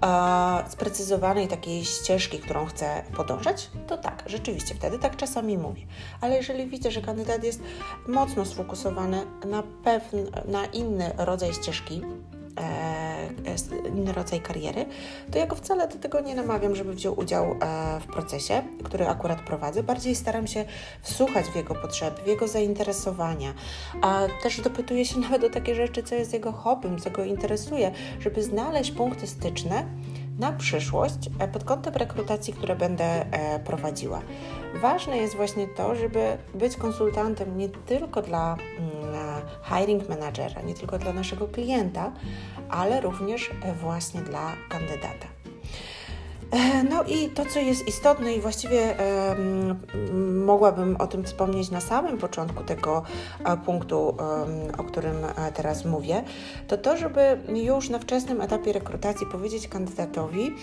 e, 0.02 0.70
sprecyzowanej 0.70 1.48
takiej 1.48 1.84
ścieżki, 1.84 2.38
którą 2.38 2.66
chcę 2.66 3.02
podążać, 3.16 3.70
to 3.86 3.98
tak, 3.98 4.22
rzeczywiście, 4.26 4.74
wtedy 4.74 4.98
tak 4.98 5.16
czasami 5.16 5.58
mówię. 5.58 5.82
Ale 6.20 6.36
jeżeli 6.36 6.66
widzę, 6.66 6.90
że 6.90 7.02
kandydat 7.02 7.44
jest 7.44 7.60
mocno 8.08 8.44
sfokusowany 8.44 9.26
na 9.46 9.62
pewien, 9.84 10.30
na 10.48 10.66
inny 10.66 11.12
rodzaj 11.18 11.54
ścieżki, 11.54 12.02
inny 13.94 14.12
rodzaj 14.12 14.40
kariery, 14.40 14.86
to 15.32 15.38
ja 15.38 15.46
go 15.46 15.56
wcale 15.56 15.88
do 15.88 15.96
tego 15.96 16.20
nie 16.20 16.34
namawiam, 16.34 16.76
żeby 16.76 16.94
wziął 16.94 17.18
udział 17.20 17.44
e, 17.44 18.00
w 18.00 18.06
procesie, 18.06 18.62
który 18.84 19.08
akurat 19.08 19.42
prowadzę. 19.42 19.82
Bardziej 19.82 20.14
staram 20.14 20.46
się 20.46 20.64
wsłuchać 21.02 21.46
w 21.46 21.56
jego 21.56 21.74
potrzeby, 21.74 22.22
w 22.22 22.26
jego 22.26 22.48
zainteresowania, 22.48 23.54
a 24.02 24.20
też 24.42 24.60
dopytuję 24.60 25.04
się 25.04 25.18
nawet 25.30 25.44
o 25.44 25.50
takie 25.50 25.74
rzeczy, 25.74 26.02
co 26.02 26.14
jest 26.14 26.32
jego 26.32 26.52
hobby, 26.52 26.88
co 27.00 27.10
go 27.10 27.24
interesuje, 27.24 27.92
żeby 28.20 28.42
znaleźć 28.42 28.90
punkty 28.90 29.26
styczne 29.26 29.86
na 30.38 30.52
przyszłość 30.52 31.30
e, 31.38 31.48
pod 31.48 31.64
kątem 31.64 31.94
rekrutacji, 31.94 32.52
które 32.52 32.76
będę 32.76 33.26
prowadziła. 33.64 34.20
Ważne 34.82 35.16
jest 35.16 35.36
właśnie 35.36 35.68
to, 35.68 35.94
żeby 35.94 36.38
być 36.54 36.76
konsultantem 36.76 37.58
nie 37.58 37.68
tylko 37.68 38.22
dla 38.22 38.56
mm, 38.78 38.88
hiring 39.64 40.08
managera, 40.08 40.62
nie 40.62 40.74
tylko 40.74 40.98
dla 40.98 41.12
naszego 41.12 41.48
klienta, 41.48 42.12
ale 42.68 43.00
również 43.00 43.50
właśnie 43.80 44.20
dla 44.20 44.52
kandydata. 44.68 45.37
E, 46.50 46.82
no 46.82 47.04
i 47.04 47.28
to, 47.28 47.44
co 47.46 47.60
jest 47.60 47.88
istotne 47.88 48.34
i 48.34 48.40
właściwie 48.40 48.96
mogłabym 50.46 50.96
o 50.96 51.06
tym 51.06 51.24
wspomnieć 51.24 51.70
na 51.70 51.80
samym 51.80 52.18
początku 52.18 52.64
tego 52.64 53.02
e, 53.44 53.56
punktu, 53.56 54.16
o 54.78 54.84
którym 54.84 55.24
e, 55.24 55.52
teraz 55.54 55.84
mówię, 55.84 56.24
to 56.68 56.78
to, 56.78 56.96
żeby 56.96 57.40
już 57.48 57.90
na 57.90 57.98
wczesnym 57.98 58.40
etapie 58.40 58.72
rekrutacji 58.72 59.26
powiedzieć 59.26 59.68
kandydatowi, 59.68 60.54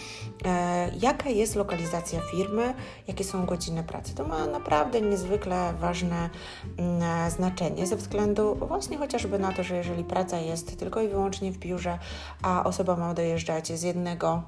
jaka 1.02 1.30
jest 1.30 1.56
lokalizacja 1.56 2.20
firmy, 2.32 2.74
jakie 3.08 3.24
są 3.24 3.46
godziny 3.46 3.84
pracy. 3.84 4.16
To 4.16 4.28
ma 4.28 4.46
naprawdę 4.46 5.02
niezwykle 5.02 5.74
ważne 5.80 6.30
mm, 6.78 7.32
znaczenie 7.32 7.88
ze 7.88 7.96
względu 7.96 8.56
właśnie 8.56 8.98
chociażby 8.98 9.40
na 9.40 9.54
to, 9.54 9.64
że 9.64 9.76
jeżeli 9.76 10.04
praca 10.04 10.38
jest 10.38 10.80
tylko 10.80 11.02
i 11.02 11.08
wyłącznie 11.08 11.52
w 11.52 11.58
biurze, 11.58 12.00
a 12.42 12.64
osoba 12.64 12.96
ma 12.96 13.14
dojeżdżać 13.14 13.80
z 13.80 13.84
jednego 13.84 14.44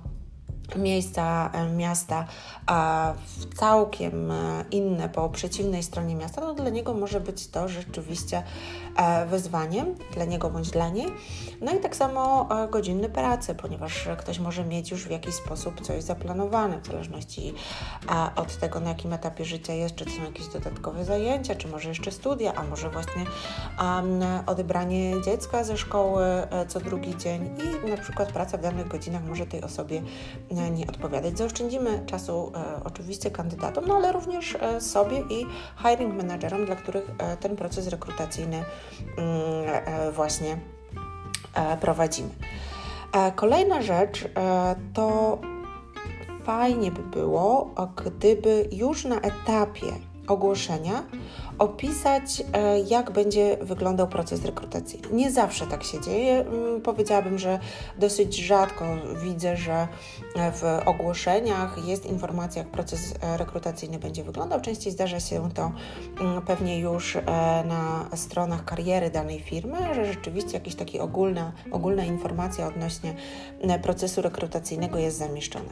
miejsca 0.76 1.52
e, 1.54 1.70
miasta 1.70 2.26
a 2.66 3.14
całkiem 3.56 4.32
e, 4.32 4.66
inne 4.72 5.10
po 5.10 5.30
przeciwnej 5.30 5.84
stronie 5.84 6.16
miasta, 6.16 6.42
to 6.42 6.54
dla 6.54 6.70
niego 6.70 6.94
może 6.94 7.20
być 7.20 7.48
to 7.48 7.68
rzeczywiście 7.68 8.44
wyzwaniem, 9.28 9.96
dla 10.14 10.26
niego 10.26 10.50
bądź 10.50 10.72
dla 10.72 10.90
niej. 10.90 11.08
No 11.62 11.72
i 11.76 11.80
tak 11.80 11.96
samo 11.96 12.50
godziny 12.72 13.10
pracy, 13.10 13.56
ponieważ 13.56 14.08
ktoś 14.18 14.40
może 14.40 14.66
mieć 14.66 14.92
już 14.92 15.08
w 15.08 15.12
jakiś 15.12 15.36
sposób 15.36 15.82
coś 15.82 16.04
zaplanowane, 16.04 16.82
w 16.82 16.88
zależności 16.88 17.54
od 18.36 18.58
tego, 18.58 18.80
na 18.80 18.90
jakim 18.90 19.14
etapie 19.14 19.46
życia 19.46 19.74
jest, 19.74 19.96
czy 19.96 20.06
to 20.06 20.12
są 20.12 20.24
jakieś 20.24 20.48
dodatkowe 20.48 21.06
zajęcia, 21.06 21.56
czy 21.56 21.68
może 21.68 21.90
jeszcze 21.90 22.12
studia, 22.12 22.54
a 22.56 22.64
może 22.64 22.90
właśnie 22.90 23.26
odebranie 24.46 25.22
dziecka 25.22 25.64
ze 25.64 25.78
szkoły 25.78 26.26
co 26.68 26.80
drugi 26.80 27.18
dzień 27.18 27.50
i 27.86 27.90
na 27.90 27.98
przykład 27.98 28.32
praca 28.32 28.58
w 28.58 28.62
danych 28.62 28.88
godzinach 28.88 29.24
może 29.24 29.46
tej 29.46 29.64
osobie 29.64 30.02
nie 30.72 30.88
odpowiadać. 30.88 31.38
Zaoszczędzimy 31.38 32.04
czasu 32.06 32.52
e, 32.56 32.84
oczywiście 32.84 33.32
kandydatom, 33.32 33.86
no 33.88 33.96
ale 33.96 34.12
również 34.12 34.56
e, 34.56 34.82
sobie 34.82 35.20
i 35.20 35.46
hiring 35.84 36.18
managerom, 36.18 36.66
dla 36.66 36.76
których 36.76 37.12
e, 37.18 37.38
ten 37.38 37.56
proces 37.56 37.88
rekrutacyjny 37.88 38.58
e, 38.58 38.66
właśnie 40.12 40.58
e, 41.54 41.78
prowadzimy. 41.78 42.30
E, 43.14 43.32
kolejna 43.32 43.82
rzecz 43.82 44.28
to 44.94 45.38
fajnie 46.44 46.92
by 46.92 47.04
było, 47.04 47.74
gdyby 48.06 48.70
już 48.72 49.06
na 49.06 49.16
etapie 49.16 49.88
ogłoszenia 50.28 51.04
opisać, 51.60 52.44
e, 52.54 52.80
jak 52.80 53.12
będzie 53.12 53.58
wyglądał 53.62 54.08
proces 54.08 54.46
rekrutacyjny. 54.46 55.08
Nie 55.12 55.32
zawsze 55.32 55.68
tak 55.68 55.84
się 55.84 56.02
dzieje. 56.02 56.40
Mm, 56.40 56.82
powiedziałabym, 56.82 57.40
że 57.40 57.60
dosyć 57.98 58.36
rzadko 58.36 58.86
widzę, 59.24 59.58
że 59.58 59.88
e, 60.36 60.52
w 60.52 60.64
ogłoszeniach 60.86 61.88
jest 61.88 62.06
informacja, 62.06 62.62
jak 62.62 62.72
proces 62.72 63.14
e, 63.22 63.38
rekrutacyjny 63.38 64.00
będzie 64.00 64.24
wyglądał. 64.24 64.62
Częściej 64.62 64.94
zdarza 64.94 65.20
się 65.20 65.50
to 65.54 65.72
mm, 66.20 66.42
pewnie 66.42 66.80
już 66.80 67.18
na 67.66 68.10
stronach 68.16 68.66
kariery 68.66 69.10
danej 69.10 69.40
firmy, 69.40 69.78
że 69.96 70.06
rzeczywiście 70.06 70.54
jakaś 70.58 70.76
taka 70.76 71.00
ogólna, 71.00 71.52
ogólna 71.72 72.06
informacja 72.06 72.68
odnośnie 72.68 73.14
procesu 73.82 74.22
rekrutacyjnego 74.22 74.98
jest 74.98 75.18
zamieszczona. 75.18 75.70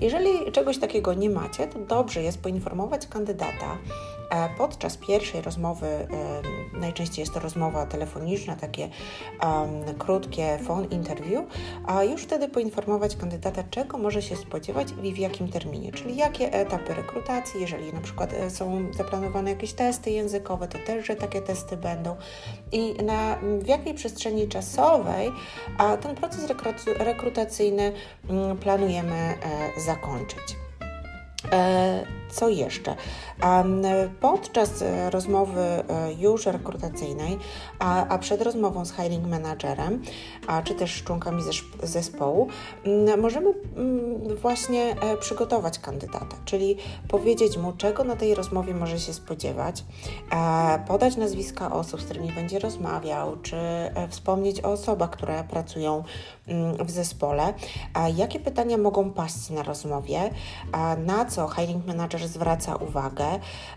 Jeżeli 0.00 0.52
czegoś 0.52 0.78
takiego 0.78 1.14
nie 1.14 1.30
macie, 1.30 1.66
to 1.66 1.78
dobrze 1.78 2.22
jest 2.22 2.42
poinformować 2.42 3.06
kandydata 3.06 3.78
podczas 4.58 4.96
pierwszej 4.96 5.42
rozmowy, 5.42 6.08
najczęściej 6.72 7.22
jest 7.22 7.34
to 7.34 7.40
rozmowa 7.40 7.86
telefoniczna, 7.86 8.56
takie 8.56 8.88
um, 9.42 9.98
krótkie 9.98 10.58
phone 10.58 10.84
interview, 10.84 11.44
a 11.86 12.04
już 12.04 12.22
wtedy 12.22 12.48
poinformować 12.48 13.16
kandydata, 13.16 13.62
czego 13.70 13.98
może 13.98 14.22
się 14.22 14.36
spodziewać 14.36 14.88
i 15.02 15.12
w 15.12 15.18
jakim 15.18 15.48
terminie, 15.48 15.92
czyli 15.92 16.16
jakie 16.16 16.52
etapy 16.52 16.94
rekrutacji, 16.94 17.60
jeżeli 17.60 17.92
na 17.92 18.00
przykład 18.00 18.32
e, 18.32 18.50
są 18.50 18.86
zaplanowane 18.96 19.50
jakieś 19.50 19.72
testy 19.72 20.10
językowe, 20.10 20.68
to 20.68 20.78
też, 20.86 21.06
że 21.06 21.16
takie 21.16 21.42
testy 21.42 21.76
będą 21.76 22.16
i 22.72 22.94
na, 22.94 23.36
w 23.58 23.66
jakiej 23.66 23.94
przestrzeni 23.94 24.48
czasowej 24.48 25.32
a 25.78 25.96
ten 25.96 26.14
proces 26.14 26.52
rekrutacyjny 26.98 27.92
planujemy 28.60 29.14
e, 29.14 29.36
zakończyć. 29.80 30.56
E, 31.52 32.25
co 32.36 32.48
jeszcze? 32.48 32.96
Podczas 34.20 34.82
e, 34.82 35.10
rozmowy 35.10 35.60
e, 35.60 36.12
już 36.18 36.46
rekrutacyjnej, 36.46 37.38
a, 37.78 38.18
przed 38.18 38.42
rozmową 38.42 38.84
z 38.84 38.92
hiring 38.92 39.26
managerem, 39.26 40.02
a, 40.46 40.62
czy 40.62 40.74
też 40.74 41.02
członkami 41.02 41.42
zespołu, 41.82 42.48
możemy 43.18 43.54
właśnie 44.42 44.96
przygotować 45.20 45.78
kandydata, 45.78 46.36
czyli 46.44 46.76
powiedzieć 47.08 47.56
mu, 47.56 47.72
czego 47.72 48.04
na 48.04 48.16
tej 48.16 48.34
rozmowie 48.34 48.74
może 48.74 48.98
się 48.98 49.12
spodziewać, 49.12 49.84
podać 50.86 51.16
nazwiska 51.16 51.72
osób, 51.72 52.00
z 52.00 52.04
którymi 52.04 52.32
będzie 52.32 52.58
rozmawiał, 52.58 53.36
czy 53.42 53.56
wspomnieć 54.08 54.64
o 54.64 54.72
osobach, 54.72 55.10
które 55.10 55.44
pracują 55.44 56.04
w 56.84 56.90
zespole, 56.90 57.54
jakie 58.16 58.40
pytania 58.40 58.78
mogą 58.78 59.10
paść 59.10 59.50
na 59.50 59.62
rozmowie, 59.62 60.30
na 61.06 61.24
co 61.24 61.48
hiring 61.48 61.86
manager 61.86 62.25
zwraca 62.26 62.76
uwagę, 62.76 63.24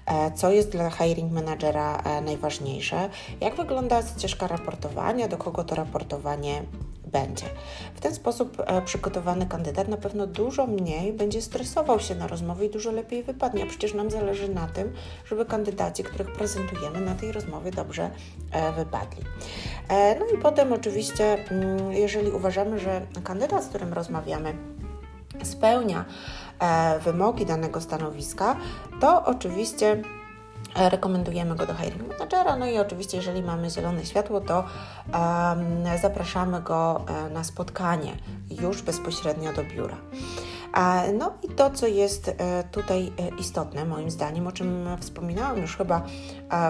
e, 0.06 0.32
co 0.32 0.51
jest 0.51 0.70
dla 0.70 0.89
hiring 0.89 1.32
managera 1.32 1.98
e, 1.98 2.22
najważniejsze, 2.22 3.10
jak 3.41 3.56
wygląda 3.56 4.01
ścieżka 4.01 4.48
raportowania, 4.48 5.27
do 5.27 5.38
kogo 5.38 5.63
to 5.63 5.75
raportowanie 5.75 6.63
będzie. 7.06 7.46
W 7.96 8.01
ten 8.01 8.15
sposób 8.15 8.58
e, 8.65 8.82
przygotowany 8.82 9.46
kandydat 9.46 9.88
na 9.88 9.98
pewno 9.98 10.27
dużo 10.27 10.68
mniej 10.68 11.13
będzie 11.13 11.41
stresował 11.41 12.00
się 12.00 12.15
na 12.15 12.27
rozmowie 12.27 12.65
i 12.65 12.70
dużo 12.70 12.91
lepiej 12.91 13.24
wypadnie. 13.24 13.63
A 13.63 13.65
przecież 13.65 13.94
nam 13.94 14.12
zależy 14.12 14.50
na 14.50 14.68
tym, 14.68 14.94
żeby 15.25 15.46
kandydaci, 15.46 16.03
których 16.03 16.32
prezentujemy 16.32 17.01
na 17.01 17.15
tej 17.15 17.32
rozmowie 17.32 17.72
dobrze 17.72 18.12
wypadli. 18.75 19.24
No 20.20 20.25
i 20.36 20.41
potem 20.41 20.74
oczywiście, 20.74 21.46
mm, 21.51 21.91
jeżeli 21.91 22.32
uważamy, 22.32 22.79
że 22.79 23.01
kandydat, 23.24 23.63
z 23.63 23.68
którym 23.68 23.94
rozmawiamy, 23.94 24.53
spełnia 25.44 26.06
wymogi 27.04 27.46
danego 27.46 27.82
stanowiska, 27.82 28.56
to 29.00 29.25
oczywiście 29.25 30.01
rekomendujemy 30.75 31.56
go 31.56 31.66
do 31.66 31.74
hiring 31.74 32.08
managera. 32.08 32.56
No 32.56 32.68
i 32.68 32.78
oczywiście, 32.78 33.18
jeżeli 33.18 33.44
mamy 33.44 33.70
zielone 33.70 34.06
światło, 34.06 34.42
to 34.42 34.63
zapraszamy 36.01 36.62
go 36.62 37.06
e, 37.08 37.30
na 37.30 37.44
spotkanie 37.44 38.18
już 38.62 38.82
bezpośrednio 38.82 39.54
do 39.54 39.63
biura. 39.63 39.98
No 41.13 41.33
i 41.43 41.47
to, 41.47 41.69
co 41.69 41.88
jest 41.88 42.27
e, 42.27 42.63
tutaj 42.71 43.11
e, 43.17 43.39
istotne, 43.39 43.85
moim 43.85 44.11
zdaniem, 44.11 44.47
o 44.47 44.51
czym 44.51 44.88
wspominałam 44.99 45.57
już 45.57 45.77
chyba 45.77 46.01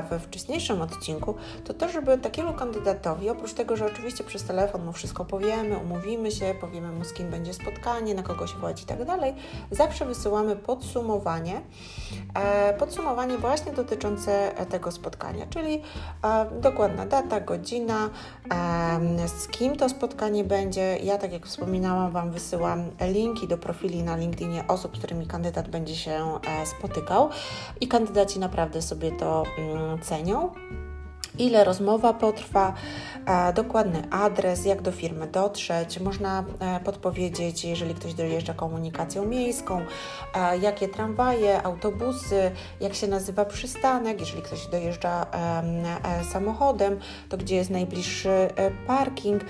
we 0.09 0.19
wcześniejszym 0.19 0.81
odcinku, 0.81 1.35
to 1.63 1.73
to, 1.73 1.89
żeby 1.89 2.17
takiemu 2.17 2.53
kandydatowi, 2.53 3.29
oprócz 3.29 3.53
tego, 3.53 3.77
że 3.77 3.85
oczywiście 3.85 4.23
przez 4.23 4.43
telefon 4.43 4.85
mu 4.85 4.93
wszystko 4.93 5.25
powiemy, 5.25 5.77
umówimy 5.77 6.31
się, 6.31 6.55
powiemy 6.61 6.91
mu, 6.91 7.03
z 7.03 7.13
kim 7.13 7.29
będzie 7.29 7.53
spotkanie, 7.53 8.15
na 8.15 8.23
kogo 8.23 8.47
się 8.47 8.57
władzi 8.57 8.83
i 8.83 8.87
tak 8.87 9.05
dalej, 9.05 9.33
zawsze 9.71 10.05
wysyłamy 10.05 10.55
podsumowanie, 10.55 11.61
e, 12.33 12.73
podsumowanie 12.73 13.37
właśnie 13.37 13.73
dotyczące 13.73 14.51
tego 14.69 14.91
spotkania, 14.91 15.45
czyli 15.49 15.81
dokładna 16.61 17.05
data, 17.05 17.39
godzina, 17.39 18.09
z 19.27 19.47
kim 19.47 19.75
to 19.75 19.89
spotkanie 19.89 20.43
będzie. 20.43 20.97
Ja, 20.97 21.17
tak 21.17 21.33
jak 21.33 21.45
wspominałam, 21.45 22.11
Wam 22.11 22.31
wysyłam 22.31 22.83
linki 23.01 23.47
do 23.47 23.57
profilu 23.57 23.88
profili 23.89 24.03
na 24.03 24.17
LinkedInie 24.17 24.67
osób, 24.67 24.95
z 24.95 24.99
którymi 24.99 25.27
kandydat 25.27 25.69
będzie 25.69 25.95
się 25.95 26.39
e, 26.47 26.65
spotykał 26.65 27.29
i 27.81 27.87
kandydaci 27.87 28.39
naprawdę 28.39 28.81
sobie 28.81 29.11
to 29.11 29.43
mm, 29.57 30.01
cenią 30.01 30.51
ile 31.39 31.63
rozmowa 31.63 32.13
potrwa, 32.13 32.73
e, 33.25 33.53
dokładny 33.53 34.03
adres, 34.11 34.65
jak 34.65 34.81
do 34.81 34.91
firmy 34.91 35.27
dotrzeć. 35.27 35.99
Można 35.99 36.43
e, 36.59 36.79
podpowiedzieć, 36.79 37.65
jeżeli 37.65 37.95
ktoś 37.95 38.13
dojeżdża 38.13 38.53
komunikacją 38.53 39.25
miejską, 39.25 39.81
e, 40.35 40.57
jakie 40.57 40.87
tramwaje, 40.87 41.63
autobusy, 41.63 42.51
jak 42.79 42.93
się 42.93 43.07
nazywa 43.07 43.45
przystanek. 43.45 44.19
Jeżeli 44.19 44.41
ktoś 44.41 44.67
dojeżdża 44.67 45.25
samochodem, 46.31 46.99
to 47.29 47.37
gdzie 47.37 47.55
jest 47.55 47.69
najbliższy 47.69 48.49
parking. 48.87 49.41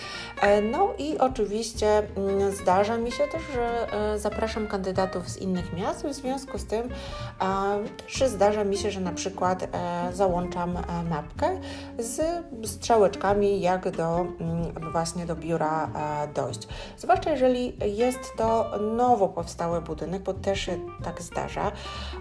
No 0.72 0.94
i 0.98 1.18
oczywiście 1.18 1.98
mm, 1.98 2.52
zdarza 2.52 2.98
mi 2.98 3.12
się 3.12 3.24
też, 3.28 3.42
że 3.54 3.88
zapraszam 4.20 4.68
kandydatów 4.68 5.30
z 5.30 5.38
innych 5.38 5.74
miast, 5.74 6.06
w 6.06 6.14
związku 6.14 6.58
z 6.58 6.66
tym 6.66 6.90
też 8.08 8.30
zdarza 8.30 8.64
mi 8.64 8.78
się, 8.78 8.92
że 8.92 9.00
na 9.00 9.12
przykład 9.12 9.68
załączam 10.14 10.78
mapkę 11.10 11.60
z 11.98 12.44
strzałeczkami, 12.66 13.62
jak 13.62 13.92
do 13.92 14.20
mm, 14.20 14.92
właśnie 14.92 15.26
do 15.26 15.36
biura 15.36 15.90
e, 15.96 16.34
dojść. 16.34 16.68
Zwłaszcza 16.98 17.32
jeżeli 17.32 17.74
jest 17.98 18.20
to 18.38 18.72
nowo 18.98 19.30
powstały 19.30 19.82
budynek, 19.82 20.24
bo 20.24 20.34
też 20.34 20.60
się 20.60 20.80
tak 21.04 21.22
zdarza, 21.22 21.72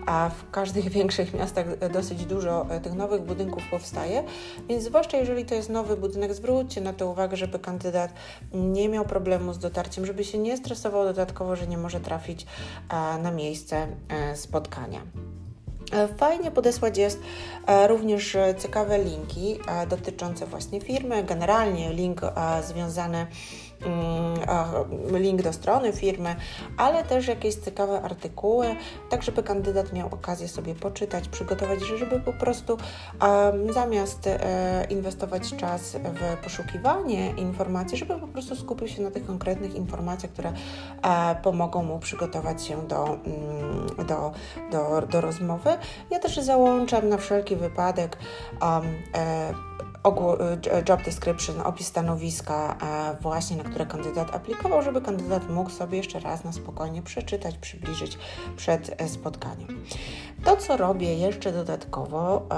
a 0.07 0.31
w 0.31 0.50
każdych 0.50 0.88
większych 0.99 1.35
miastach 1.35 1.88
dosyć 1.93 2.25
dużo 2.25 2.67
e, 2.71 2.81
tych 2.81 2.95
nowych 2.95 3.23
budynków 3.23 3.62
powstaje, 3.71 4.25
więc 4.69 4.85
zwłaszcza 4.85 5.17
jeżeli 5.17 5.45
to 5.45 5.55
jest 5.55 5.71
nowy 5.71 5.97
budynek, 5.97 6.35
zwróćcie 6.35 6.81
na 6.81 6.93
to 6.93 7.11
uwagę, 7.11 7.37
żeby 7.37 7.59
kandydat 7.59 8.12
nie 8.53 8.88
miał 8.88 9.05
problemu 9.05 9.53
z 9.53 9.59
dotarciem, 9.59 10.07
żeby 10.07 10.25
się 10.25 10.38
nie 10.38 10.57
stresował 10.57 11.05
dodatkowo, 11.05 11.57
że 11.57 11.67
nie 11.67 11.79
może 11.79 12.00
trafić 12.00 12.47
e, 12.91 13.19
na 13.19 13.31
miejsce 13.31 13.87
spotkania. 14.35 15.00
E, 15.93 16.09
fajnie 16.09 16.51
podesłać 16.51 16.99
jest 16.99 17.21
e, 17.67 17.89
również 17.89 18.37
ciekawe 18.63 18.99
linki 18.99 19.59
e, 19.69 19.87
dotyczące 19.87 20.47
właśnie 20.47 20.81
firmy, 20.81 21.25
generalnie 21.25 21.93
link 21.93 22.21
związany 22.63 23.19
Mm, 23.19 23.68
link 25.12 25.43
do 25.43 25.52
strony 25.52 25.93
firmy, 25.93 26.36
ale 26.76 27.04
też 27.04 27.26
jakieś 27.26 27.54
ciekawe 27.54 28.02
artykuły, 28.02 28.76
tak 29.10 29.23
żeby 29.23 29.43
kandydat 29.43 29.93
miał 29.93 30.08
okazję 30.08 30.49
sobie 30.49 30.75
poczytać, 30.75 31.28
przygotować, 31.28 31.80
żeby 31.80 32.21
po 32.21 32.32
prostu 32.32 32.78
zamiast 33.71 34.26
e, 34.26 34.86
inwestować 34.91 35.56
czas 35.56 35.97
w 35.97 36.45
poszukiwanie 36.45 37.30
informacji, 37.30 37.99
żeby 37.99 38.19
po 38.19 38.28
prostu 38.28 38.56
skupił 38.56 38.88
się 38.88 39.02
na 39.02 39.10
tych 39.10 39.26
konkretnych 39.26 39.75
informacjach, 39.75 40.32
które 40.32 40.52
e, 41.02 41.36
pomogą 41.43 41.82
mu 41.82 41.99
przygotować 41.99 42.67
się 42.67 42.86
do, 42.88 43.04
mm, 43.04 44.06
do, 44.06 44.32
do, 44.71 45.06
do 45.06 45.21
rozmowy. 45.21 45.71
Ja 46.10 46.19
też 46.19 46.36
załączam 46.36 47.08
na 47.08 47.17
wszelki 47.17 47.56
wypadek 47.56 48.19
um, 48.62 48.84
job 50.89 51.02
description, 51.02 51.61
opis 51.61 51.87
stanowiska 51.87 52.76
właśnie, 53.21 53.56
na 53.56 53.65
które 53.65 53.87
kandydat 53.87 54.34
aplikował, 54.34 54.82
żeby 54.82 55.00
kandydat 55.00 55.50
mógł 55.50 55.71
sobie 55.71 55.99
jeszcze 55.99 56.21
raz 56.21 56.45
na 56.45 56.52
spokojnie 56.52 57.02
przeczytać, 57.02 57.58
przybliżyć 57.58 58.19
przed 58.56 59.02
e, 59.02 59.08
spotkaniem. 59.08 59.84
To, 60.45 60.56
co 60.56 60.76
robię 60.76 61.15
jeszcze 61.15 61.52
dodatkowo, 61.52 62.49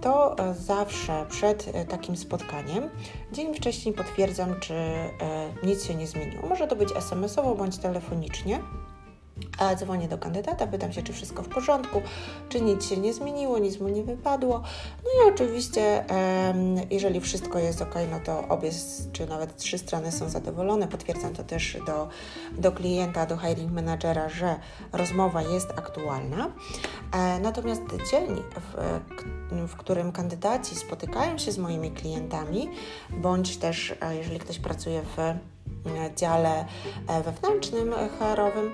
to 0.00 0.36
zawsze 0.52 1.26
przed 1.28 1.70
e, 1.74 1.84
takim 1.84 2.16
spotkaniem, 2.16 2.90
dzień 3.32 3.54
wcześniej 3.54 3.94
potwierdzam, 3.94 4.60
czy 4.60 4.74
nic 5.62 5.84
się 5.84 5.94
nie 5.94 6.06
zmieniło. 6.06 6.48
Może 6.48 6.66
to 6.66 6.76
być 6.76 6.92
SMS-owo 6.96 7.54
bądź 7.54 7.78
telefonicznie. 7.78 8.60
Dzwonię 9.76 10.08
do 10.08 10.18
kandydata, 10.18 10.66
pytam 10.66 10.92
się, 10.92 11.02
czy 11.02 11.12
wszystko 11.12 11.42
w 11.42 11.48
porządku, 11.48 12.02
czy 12.48 12.60
nic 12.60 12.88
się 12.88 12.96
nie 12.96 13.14
zmieniło, 13.14 13.58
nic 13.58 13.80
mu 13.80 13.88
nie 13.88 14.02
wypadło. 14.02 14.62
No 15.04 15.24
i 15.24 15.34
oczywiście, 15.34 16.04
jeżeli 16.90 17.20
wszystko 17.20 17.58
jest 17.58 17.82
ok, 17.82 17.94
no 18.10 18.20
to 18.24 18.48
obie, 18.48 18.70
czy 19.12 19.26
nawet 19.26 19.56
trzy 19.56 19.78
strony 19.78 20.12
są 20.12 20.28
zadowolone. 20.28 20.88
Potwierdzam 20.88 21.34
to 21.34 21.44
też 21.44 21.78
do, 21.86 22.08
do 22.58 22.72
klienta, 22.72 23.26
do 23.26 23.36
hiring 23.36 23.72
managera, 23.72 24.28
że 24.28 24.56
rozmowa 24.92 25.42
jest 25.42 25.70
aktualna. 25.70 26.50
E, 27.12 27.38
natomiast 27.40 27.82
dzień, 28.10 28.42
w, 28.60 28.98
w 29.68 29.76
którym 29.76 30.12
kandydaci 30.12 30.74
spotykają 30.74 31.38
się 31.38 31.52
z 31.52 31.58
moimi 31.58 31.90
klientami, 31.90 32.70
bądź 33.10 33.56
też, 33.56 33.94
e, 34.00 34.16
jeżeli 34.16 34.38
ktoś 34.38 34.58
pracuje 34.58 35.02
w 35.02 35.16
dziale 36.16 36.64
e, 37.08 37.22
wewnętrznym 37.22 37.94
HR-owym, 38.18 38.72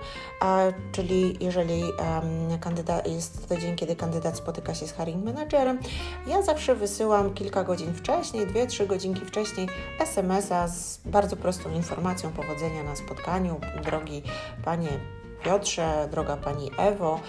czyli 0.92 1.37
jeżeli 1.40 1.83
kandydat, 2.61 3.09
jest 3.09 3.48
to 3.48 3.57
dzień, 3.57 3.77
kiedy 3.77 3.96
kandydat 3.96 4.37
spotyka 4.37 4.75
się 4.75 4.87
z 4.87 4.92
hiring 4.92 5.25
managerem, 5.25 5.79
ja 6.27 6.42
zawsze 6.42 6.75
wysyłam 6.75 7.35
kilka 7.35 7.64
godzin 7.64 7.94
wcześniej, 7.94 8.46
dwie, 8.46 8.66
trzy 8.66 8.87
godzinki 8.87 9.20
wcześniej 9.25 9.68
SMS-a 10.01 10.68
z 10.68 11.01
bardzo 11.05 11.37
prostą 11.37 11.70
informacją 11.70 12.33
powodzenia 12.33 12.83
na 12.83 12.96
spotkaniu. 12.96 13.61
Drogi 13.85 14.22
Panie 14.64 14.88
Piotrze, 15.44 16.09
droga 16.11 16.37
Pani 16.37 16.70
Ewo, 16.79 17.20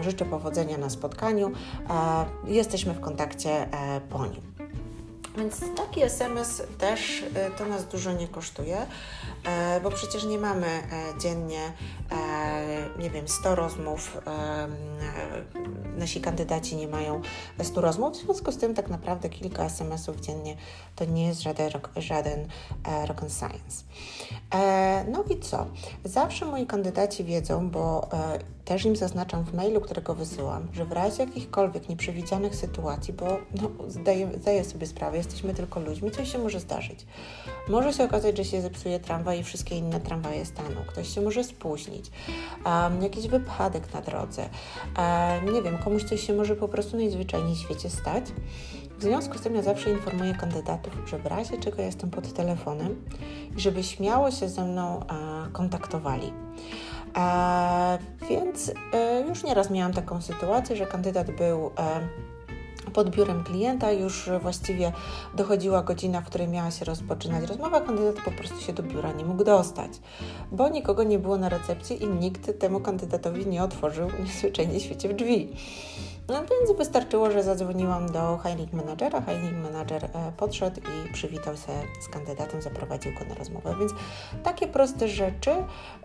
życzę 0.00 0.24
powodzenia 0.24 0.78
na 0.78 0.90
spotkaniu. 0.90 1.52
Jesteśmy 2.46 2.94
w 2.94 3.00
kontakcie 3.00 3.50
e, 3.50 4.00
po 4.00 4.26
nim. 4.26 4.55
Więc 5.36 5.60
taki 5.76 6.02
SMS 6.02 6.62
też 6.78 7.24
e, 7.34 7.50
to 7.50 7.66
nas 7.66 7.86
dużo 7.86 8.12
nie 8.12 8.28
kosztuje, 8.28 8.86
e, 9.44 9.80
bo 9.80 9.90
przecież 9.90 10.24
nie 10.24 10.38
mamy 10.38 10.66
e, 10.66 11.18
dziennie, 11.20 11.72
nie 12.98 13.10
wiem, 13.10 13.28
100 13.28 13.54
rozmów, 13.54 14.18
nasi 15.96 16.20
kandydaci 16.20 16.76
nie 16.76 16.88
mają 16.88 17.22
100 17.62 17.80
rozmów, 17.80 18.12
w 18.12 18.16
związku 18.16 18.52
z 18.52 18.56
tym 18.56 18.74
tak 18.74 18.88
naprawdę 18.88 19.28
kilka 19.28 19.64
SMS-ów 19.64 20.20
dziennie 20.20 20.56
to 20.96 21.04
nie 21.04 21.26
jest 21.26 21.42
żaden, 21.42 21.70
żaden 21.96 22.48
rock 23.06 23.20
science. 23.20 23.84
No 25.08 25.24
i 25.30 25.40
co? 25.40 25.66
Zawsze 26.04 26.44
moi 26.44 26.66
kandydaci 26.66 27.24
wiedzą, 27.24 27.70
bo 27.70 28.08
też 28.66 28.84
im 28.84 28.96
zaznaczam 28.96 29.44
w 29.44 29.54
mailu, 29.54 29.80
którego 29.80 30.14
wysyłam, 30.14 30.68
że 30.72 30.84
w 30.84 30.92
razie 30.92 31.22
jakichkolwiek 31.22 31.88
nieprzewidzianych 31.88 32.56
sytuacji, 32.56 33.14
bo 33.14 33.38
no, 33.62 33.70
zdaję, 33.88 34.30
zdaję 34.40 34.64
sobie 34.64 34.86
sprawę, 34.86 35.16
jesteśmy 35.16 35.54
tylko 35.54 35.80
ludźmi, 35.80 36.10
coś 36.10 36.32
się 36.32 36.38
może 36.38 36.60
zdarzyć. 36.60 37.06
Może 37.68 37.92
się 37.92 38.04
okazać, 38.04 38.36
że 38.36 38.44
się 38.44 38.62
zepsuje 38.62 39.00
tramwaj 39.00 39.40
i 39.40 39.44
wszystkie 39.44 39.76
inne 39.76 40.00
tramwaje 40.00 40.46
staną. 40.46 40.76
Ktoś 40.86 41.14
się 41.14 41.20
może 41.20 41.44
spóźnić. 41.44 42.10
Um, 42.64 43.02
jakiś 43.02 43.28
wypadek 43.28 43.94
na 43.94 44.02
drodze. 44.02 44.48
Um, 44.98 45.54
nie 45.54 45.62
wiem, 45.62 45.78
komuś 45.78 46.04
coś 46.04 46.26
się 46.26 46.32
może 46.32 46.56
po 46.56 46.68
prostu 46.68 46.96
najzwyczajniej 46.96 47.54
w 47.54 47.58
świecie 47.58 47.90
stać. 47.90 48.24
W 48.98 49.02
związku 49.02 49.38
z 49.38 49.40
tym 49.40 49.54
ja 49.54 49.62
zawsze 49.62 49.90
informuję 49.90 50.34
kandydatów, 50.34 50.92
że 51.06 51.18
w 51.18 51.26
razie 51.26 51.58
czego 51.58 51.82
jestem 51.82 52.10
pod 52.10 52.32
telefonem 52.32 53.04
i 53.56 53.60
żeby 53.60 53.82
śmiało 53.82 54.30
się 54.30 54.48
ze 54.48 54.64
mną 54.64 55.00
a, 55.08 55.48
kontaktowali. 55.52 56.32
Więc 58.30 58.72
e, 58.92 59.20
już 59.28 59.44
nieraz 59.44 59.70
miałam 59.70 59.92
taką 59.92 60.22
sytuację, 60.22 60.76
że 60.76 60.86
kandydat 60.86 61.30
był 61.30 61.66
e, 61.66 62.00
pod 62.92 63.10
biurem 63.10 63.44
klienta 63.44 63.92
już 63.92 64.30
właściwie 64.42 64.92
dochodziła 65.34 65.82
godzina, 65.82 66.20
w 66.20 66.24
której 66.24 66.48
miała 66.48 66.70
się 66.70 66.84
rozpoczynać 66.84 67.48
rozmowa, 67.48 67.80
kandydat 67.80 68.24
po 68.24 68.30
prostu 68.30 68.60
się 68.60 68.72
do 68.72 68.82
biura 68.82 69.12
nie 69.12 69.24
mógł 69.24 69.44
dostać, 69.44 69.90
bo 70.52 70.68
nikogo 70.68 71.02
nie 71.02 71.18
było 71.18 71.36
na 71.36 71.48
recepcji 71.48 72.02
i 72.02 72.08
nikt 72.08 72.58
temu 72.58 72.80
kandydatowi 72.80 73.46
nie 73.46 73.62
otworzył 73.62 74.08
niezwyczajnie 74.24 74.80
świecie 74.80 75.08
w 75.08 75.14
drzwi. 75.14 75.52
No 76.28 76.34
więc 76.34 76.78
wystarczyło, 76.78 77.30
że 77.30 77.42
zadzwoniłam 77.42 78.12
do 78.12 78.38
hiring 78.42 78.72
managera. 78.72 79.22
Hiring 79.22 79.64
manager 79.64 80.04
e, 80.04 80.32
podszedł 80.36 80.80
i 80.80 81.12
przywitał 81.12 81.56
się 81.56 81.72
z 82.00 82.08
kandydatem, 82.08 82.62
zaprowadził 82.62 83.12
go 83.12 83.24
na 83.24 83.34
rozmowę. 83.34 83.74
Więc 83.78 83.92
takie 84.42 84.68
proste 84.68 85.08
rzeczy 85.08 85.50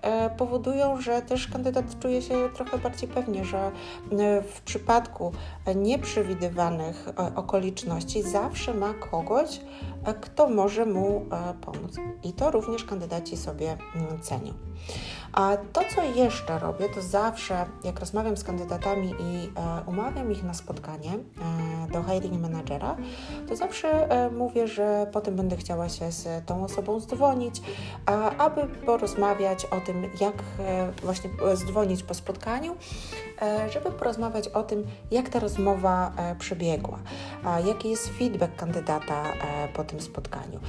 e, 0.02 0.30
powodują, 0.30 1.02
że 1.02 1.22
też 1.22 1.48
kandydat 1.48 2.00
czuje 2.00 2.22
się 2.22 2.50
trochę 2.56 2.78
bardziej 2.78 3.10
pewnie, 3.10 3.46
że 3.46 3.72
e, 4.12 4.42
w 4.42 4.62
przypadku 4.62 5.32
nieprzewidywanych 5.76 7.06
okoliczności 7.36 8.24
zawsze 8.24 8.74
ma 8.74 8.94
kogoś, 8.94 9.62
kto 10.22 10.50
może 10.50 10.86
mu 10.86 11.26
pomóc. 11.62 11.96
I 12.24 12.34
to 12.34 12.52
również 12.52 12.84
kandydaci 12.84 13.38
sobie 13.38 13.78
mm, 13.96 14.22
cenią. 14.22 14.54
A 15.34 15.58
to, 15.74 15.82
co 15.96 16.04
jeszcze 16.04 16.60
robię, 16.60 16.90
to 16.90 17.02
zawsze, 17.02 17.66
jak 17.84 18.00
rozmawiam 18.00 18.38
z 18.38 18.44
kandydatami 18.44 19.16
i 19.20 19.50
e, 19.56 19.86
umawiam 20.12 20.32
ich 20.32 20.44
na 20.44 20.54
spotkanie 20.54 21.12
e, 21.12 21.92
do 21.92 22.04
hiring 22.04 22.42
managera, 22.42 22.98
to 23.48 23.56
zawsze 23.56 24.10
e, 24.10 24.30
mówię, 24.30 24.68
że 24.68 25.08
potem 25.12 25.36
będę 25.36 25.58
chciała 25.58 25.90
się 25.90 26.12
z 26.12 26.46
tą 26.46 26.64
osobą 26.64 27.00
zdzwonić, 27.00 27.62
aby 28.38 28.68
porozmawiać 28.86 29.66
o 29.66 29.82
tym, 29.82 30.04
jak 30.22 30.34
e, 30.60 30.92
właśnie 31.04 31.30
zdzwonić 31.54 32.04
po 32.04 32.14
spotkaniu, 32.14 32.76
żeby 33.70 33.92
porozmawiać 33.92 34.48
o 34.48 34.64
tym, 34.64 34.84
jak 35.12 35.30
ta 35.30 35.40
rozmowa 35.40 36.12
e, 36.18 36.36
przebiegła, 36.36 37.00
jaki 37.66 37.90
jest 37.90 38.10
feedback 38.10 38.56
kandydata 38.56 39.24
po 39.74 39.84
tym 39.84 40.02
spotkaniu, 40.02 40.60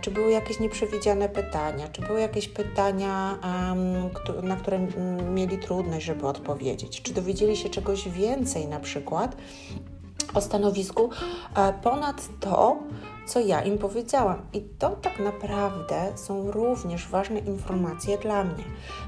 czy 0.00 0.10
były 0.10 0.30
jakieś 0.30 0.60
nieprzewidziane 0.60 1.28
pytania, 1.28 1.88
czy 1.88 2.02
były 2.02 2.20
jakieś 2.20 2.48
pytania, 2.48 3.38
na 4.42 4.56
które 4.56 4.78
mieli 5.34 5.58
trudność, 5.58 6.06
żeby 6.06 6.26
odpowiedzieć. 6.26 7.02
Czy 7.02 7.12
dowiedzieli 7.12 7.56
się 7.56 7.68
czegoś 7.68 8.08
więcej 8.08 8.66
na 8.66 8.80
przykład 8.80 9.36
o 10.34 10.40
stanowisku 10.40 11.10
e, 11.56 11.72
ponad 11.72 12.28
to, 12.40 12.76
co 13.28 13.40
ja 13.40 13.62
im 13.62 13.78
powiedziałam. 13.78 14.42
I 14.52 14.60
to 14.78 14.90
tak 14.90 15.18
naprawdę 15.18 16.12
są 16.16 16.50
również 16.50 17.08
ważne 17.08 17.38
informacje 17.38 18.18
dla 18.18 18.44
mnie, 18.44 18.64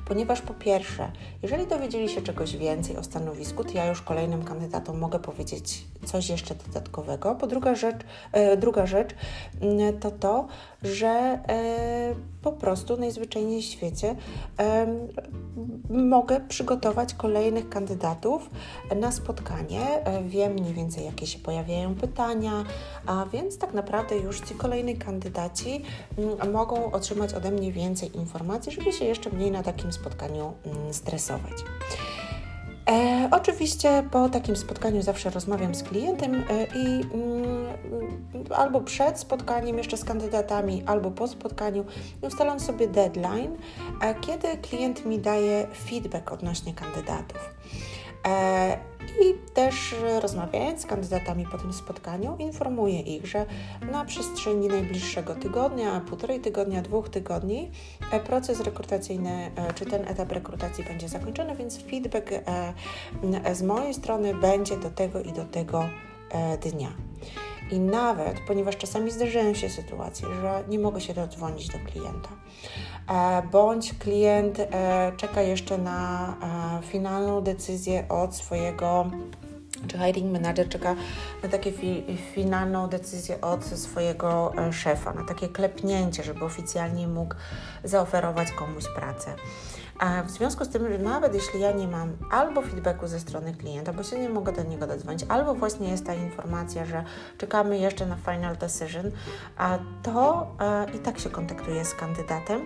ponieważ 0.06 0.40
po 0.40 0.54
pierwsze, 0.54 1.10
jeżeli 1.42 1.66
dowiedzieli 1.66 2.08
się 2.08 2.22
czegoś 2.22 2.56
więcej 2.56 2.96
o 2.96 3.02
stanowisku, 3.02 3.64
to 3.64 3.70
ja 3.74 3.86
już 3.86 4.02
kolejnym 4.02 4.44
kandydatom 4.44 4.98
mogę 4.98 5.18
powiedzieć 5.18 5.84
coś 6.04 6.28
jeszcze 6.28 6.54
dodatkowego. 6.54 7.34
Po 7.34 7.46
druga 7.46 7.74
rzecz, 7.74 7.96
e, 8.32 8.56
druga 8.56 8.86
rzecz 8.86 9.10
mm, 9.60 9.98
to 9.98 10.10
to, 10.10 10.46
że 10.82 11.08
e, 11.08 12.14
po 12.42 12.52
prostu 12.52 12.96
najzwyczajniej 12.96 13.62
w 13.62 13.64
świecie 13.64 14.16
e, 14.58 14.86
mogę 15.90 16.40
przygotować 16.48 17.14
kolejnych 17.14 17.68
kandydatów 17.68 18.50
na 18.96 19.12
spotkanie. 19.12 20.04
E, 20.04 20.24
wiem 20.24 20.52
mniej 20.52 20.74
więcej, 20.74 21.04
jakie 21.04 21.26
się 21.26 21.38
pojawiają 21.38 21.94
pytania, 21.94 22.64
a 23.06 23.26
więc 23.32 23.58
tak 23.58 23.74
naprawdę 23.74 24.16
już 24.16 24.40
ci 24.40 24.54
kolejni 24.54 24.96
kandydaci 24.96 25.82
mm, 26.18 26.52
mogą 26.52 26.92
otrzymać 26.92 27.34
ode 27.34 27.50
mnie 27.50 27.72
więcej 27.72 28.16
informacji, 28.16 28.72
żeby 28.72 28.92
się 28.92 29.04
jeszcze 29.04 29.30
mniej 29.30 29.50
na 29.50 29.62
takim 29.62 29.92
spotkaniu 29.92 30.52
mm, 30.64 30.94
stresować. 30.94 31.52
E, 32.90 33.28
oczywiście 33.30 34.02
po 34.10 34.28
takim 34.28 34.56
spotkaniu 34.56 35.02
zawsze 35.02 35.30
rozmawiam 35.30 35.74
z 35.74 35.82
klientem 35.82 36.34
e, 36.34 36.64
i 36.64 37.04
mm, 37.14 37.66
albo 38.56 38.80
przed 38.80 39.18
spotkaniem 39.18 39.78
jeszcze 39.78 39.96
z 39.96 40.04
kandydatami, 40.04 40.82
albo 40.86 41.10
po 41.10 41.28
spotkaniu 41.28 41.84
ustalam 42.20 42.60
sobie 42.60 42.88
deadline, 42.88 43.56
kiedy 44.20 44.48
klient 44.56 45.06
mi 45.06 45.18
daje 45.18 45.66
feedback 45.84 46.32
odnośnie 46.32 46.74
kandydatów. 46.74 47.54
E, 48.26 48.78
I 49.20 49.34
też 49.54 49.94
rozmawiając 50.20 50.82
z 50.82 50.86
kandydatami 50.86 51.46
po 51.52 51.58
tym 51.58 51.72
spotkaniu, 51.72 52.36
informuję 52.38 53.00
ich, 53.00 53.26
że 53.26 53.46
na 53.92 54.04
przestrzeni 54.04 54.68
najbliższego 54.68 55.34
tygodnia, 55.34 56.00
półtorej 56.00 56.40
tygodnia, 56.40 56.82
dwóch 56.82 57.08
tygodni 57.08 57.70
e, 58.12 58.20
proces 58.20 58.60
rekrutacyjny, 58.60 59.50
e, 59.56 59.72
czy 59.74 59.86
ten 59.86 60.08
etap 60.08 60.32
rekrutacji 60.32 60.84
będzie 60.84 61.08
zakończony, 61.08 61.56
więc 61.56 61.82
feedback 61.82 62.30
z 63.52 63.62
mojej 63.62 63.94
strony 63.94 64.34
będzie 64.34 64.76
do 64.76 64.90
tego 64.90 65.20
i 65.20 65.32
do 65.32 65.44
tego 65.44 65.84
dnia. 66.62 66.92
I 67.70 67.80
nawet, 67.80 68.40
ponieważ 68.40 68.76
czasami 68.76 69.10
zdarzają 69.10 69.54
się 69.54 69.70
sytuacje, 69.70 70.28
że 70.40 70.64
nie 70.68 70.78
mogę 70.78 71.00
się 71.00 71.14
dodzwonić 71.14 71.68
do 71.68 71.78
klienta, 71.78 72.28
e, 72.28 72.99
bądź 73.52 73.94
klient 73.94 74.58
e, 74.60 75.12
czeka 75.16 75.42
jeszcze 75.42 75.78
na 75.78 76.28
e, 76.28 76.86
finalną 76.86 77.40
decyzję 77.40 78.08
od 78.08 78.34
swojego 78.34 79.06
czy 79.88 79.98
hiring 79.98 80.32
manager 80.32 80.68
czeka 80.68 80.96
na 81.42 81.48
takie 81.48 81.72
fi 81.72 82.18
finalną 82.34 82.88
decyzję 82.88 83.40
od 83.40 83.64
swojego 83.64 84.52
szefa, 84.72 85.12
na 85.12 85.24
takie 85.24 85.48
klepnięcie, 85.48 86.22
żeby 86.22 86.44
oficjalnie 86.44 87.08
mógł 87.08 87.34
zaoferować 87.84 88.52
komuś 88.52 88.84
pracę. 88.96 89.34
A 90.00 90.22
w 90.22 90.30
związku 90.30 90.64
z 90.64 90.68
tym, 90.68 90.92
że 90.92 90.98
nawet 90.98 91.34
jeśli 91.34 91.60
ja 91.60 91.72
nie 91.72 91.88
mam 91.88 92.16
albo 92.30 92.62
feedbacku 92.62 93.06
ze 93.06 93.20
strony 93.20 93.54
klienta, 93.54 93.92
bo 93.92 94.02
się 94.02 94.18
nie 94.18 94.28
mogę 94.28 94.52
do 94.52 94.62
niego 94.62 94.86
dodzwonić, 94.86 95.24
albo 95.28 95.54
właśnie 95.54 95.88
jest 95.90 96.06
ta 96.06 96.14
informacja, 96.14 96.84
że 96.84 97.04
czekamy 97.38 97.78
jeszcze 97.78 98.06
na 98.06 98.16
final 98.16 98.56
decision, 98.56 99.10
to 100.02 100.46
e, 100.60 100.96
i 100.96 100.98
tak 100.98 101.18
się 101.18 101.30
kontaktuję 101.30 101.84
z 101.84 101.94
kandydatem 101.94 102.60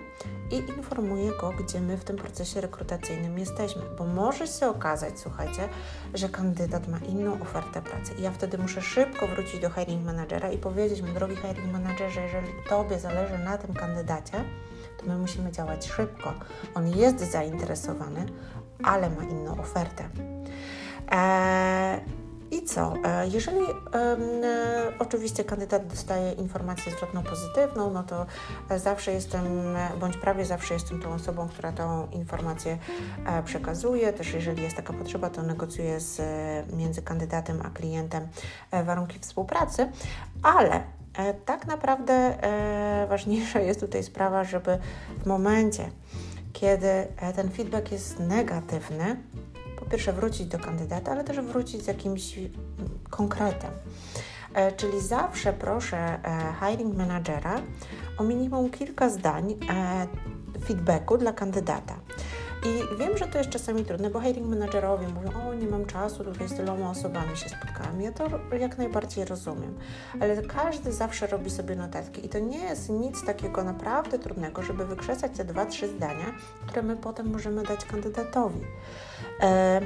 i 0.51 0.57
informuję 0.57 1.31
go, 1.41 1.53
gdzie 1.59 1.81
my 1.81 1.97
w 1.97 2.05
tym 2.05 2.17
procesie 2.17 2.61
rekrutacyjnym 2.61 3.39
jesteśmy, 3.39 3.83
bo 3.99 4.07
może 4.07 4.47
się 4.47 4.69
okazać, 4.69 5.21
słuchajcie, 5.21 5.69
że 6.15 6.29
kandydat 6.29 6.89
ma 6.89 6.99
inną 7.05 7.41
ofertę 7.41 7.83
pracy 7.83 8.15
i 8.19 8.23
ja 8.23 8.31
wtedy 8.31 8.59
muszę 8.59 8.83
szybko 8.83 9.27
wrócić 9.27 9.61
do 9.61 9.71
hiring 9.71 10.05
managera 10.05 10.51
i 10.51 10.59
powiedzieć 10.59 11.03
mu, 11.03 11.09
drogi 11.09 11.37
hiring 11.37 11.73
managerze, 11.73 12.23
jeżeli 12.23 12.49
Tobie 12.69 12.99
zależy 12.99 13.39
na 13.39 13.59
tym 13.59 13.75
kandydacie, 13.75 14.45
to 15.01 15.07
my 15.07 15.19
musimy 15.19 15.53
działać 15.53 15.87
szybko. 15.87 16.33
On 16.75 16.89
jest 16.89 17.33
zainteresowany, 17.33 18.27
ale 18.83 19.11
ma 19.11 19.25
inną 19.25 19.59
ofertę. 19.61 20.09
Eee, 21.11 22.01
i 22.55 22.63
co? 22.63 22.95
E, 23.05 23.29
jeżeli 23.29 23.65
e, 23.65 24.17
oczywiście 24.99 25.45
kandydat 25.45 25.87
dostaje 25.87 26.33
informację 26.33 26.93
zwrotną 26.93 27.23
pozytywną, 27.23 27.91
no 27.91 28.03
to 28.03 28.27
zawsze 28.79 29.13
jestem, 29.13 29.45
bądź 30.01 30.17
prawie 30.17 30.45
zawsze 30.45 30.75
jestem 30.75 31.01
tą 31.01 31.13
osobą, 31.13 31.49
która 31.49 31.73
tą 31.73 32.09
informację 32.11 32.79
e, 33.27 33.43
przekazuje. 33.43 34.13
Też 34.13 34.35
jeżeli 34.35 34.63
jest 34.63 34.77
taka 34.77 34.93
potrzeba, 34.93 35.31
to 35.31 35.43
negocjuję 35.43 36.01
z, 36.01 36.21
między 36.73 37.03
kandydatem 37.03 37.63
a 37.65 37.71
klientem 37.71 38.29
warunki 38.85 39.19
współpracy, 39.19 39.93
ale 40.43 40.85
E, 41.15 41.35
tak 41.35 41.67
naprawdę 41.67 42.13
e, 42.13 43.07
ważniejsza 43.11 43.61
jest 43.61 43.81
tutaj 43.81 44.03
sprawa, 44.03 44.45
żeby 44.45 44.79
w 45.23 45.27
momencie, 45.27 45.91
kiedy 46.53 46.89
e, 46.89 47.33
ten 47.37 47.51
feedback 47.51 47.93
jest 47.93 48.21
negatywny, 48.21 49.17
po 49.85 49.91
pierwsze 49.91 50.13
wrócić 50.13 50.47
do 50.47 50.59
kandydata, 50.59 51.13
ale 51.13 51.25
też 51.25 51.41
wrócić 51.41 51.83
z 51.83 51.87
jakimś 51.87 52.39
konkretem. 53.11 53.71
Czyli 54.77 55.01
zawsze 55.01 55.53
proszę 55.53 56.19
hiring 56.61 56.97
managera 56.97 57.61
o 58.19 58.25
minimum 58.25 58.71
kilka 58.71 59.11
zdań 59.11 59.55
feedbacku 60.67 61.19
dla 61.19 61.33
kandydata. 61.33 61.95
I 62.65 62.99
wiem, 62.99 63.19
że 63.19 63.27
to 63.27 63.39
jest 63.39 63.51
czasami 63.51 63.85
trudne, 63.85 64.11
bo 64.11 64.21
hiring 64.21 64.47
managerowie 64.47 65.09
mówią, 65.09 65.49
o 65.49 65.55
nie 65.55 65.67
mam 65.67 65.87
czasu, 65.87 66.25
tutaj 66.25 66.49
z 66.49 66.55
tyloma 66.55 66.91
osobami 66.91 67.37
się 67.37 67.49
spotkałam. 67.49 68.01
Ja 68.01 68.13
to 68.13 68.25
jak 68.59 68.79
najbardziej 68.79 69.25
rozumiem, 69.25 69.79
ale 70.21 70.43
każdy 70.43 70.93
zawsze 70.93 71.27
robi 71.27 71.51
sobie 71.51 71.77
notatki 71.77 72.27
i 72.27 72.29
to 72.29 72.39
nie 72.39 72.59
jest 72.59 72.91
nic 72.91 73.25
takiego 73.25 73.65
naprawdę 73.65 74.19
trudnego, 74.19 74.63
żeby 74.63 74.85
wykrzesać 74.85 75.33
te 75.37 75.45
dwa, 75.45 75.67
trzy 75.67 75.89
zdania, 75.89 76.35
które 76.67 76.83
my 76.83 76.97
potem 76.97 77.33
możemy 77.33 77.63
dać 77.63 77.85
kandydatowi. 77.85 78.61
E, 79.41 79.81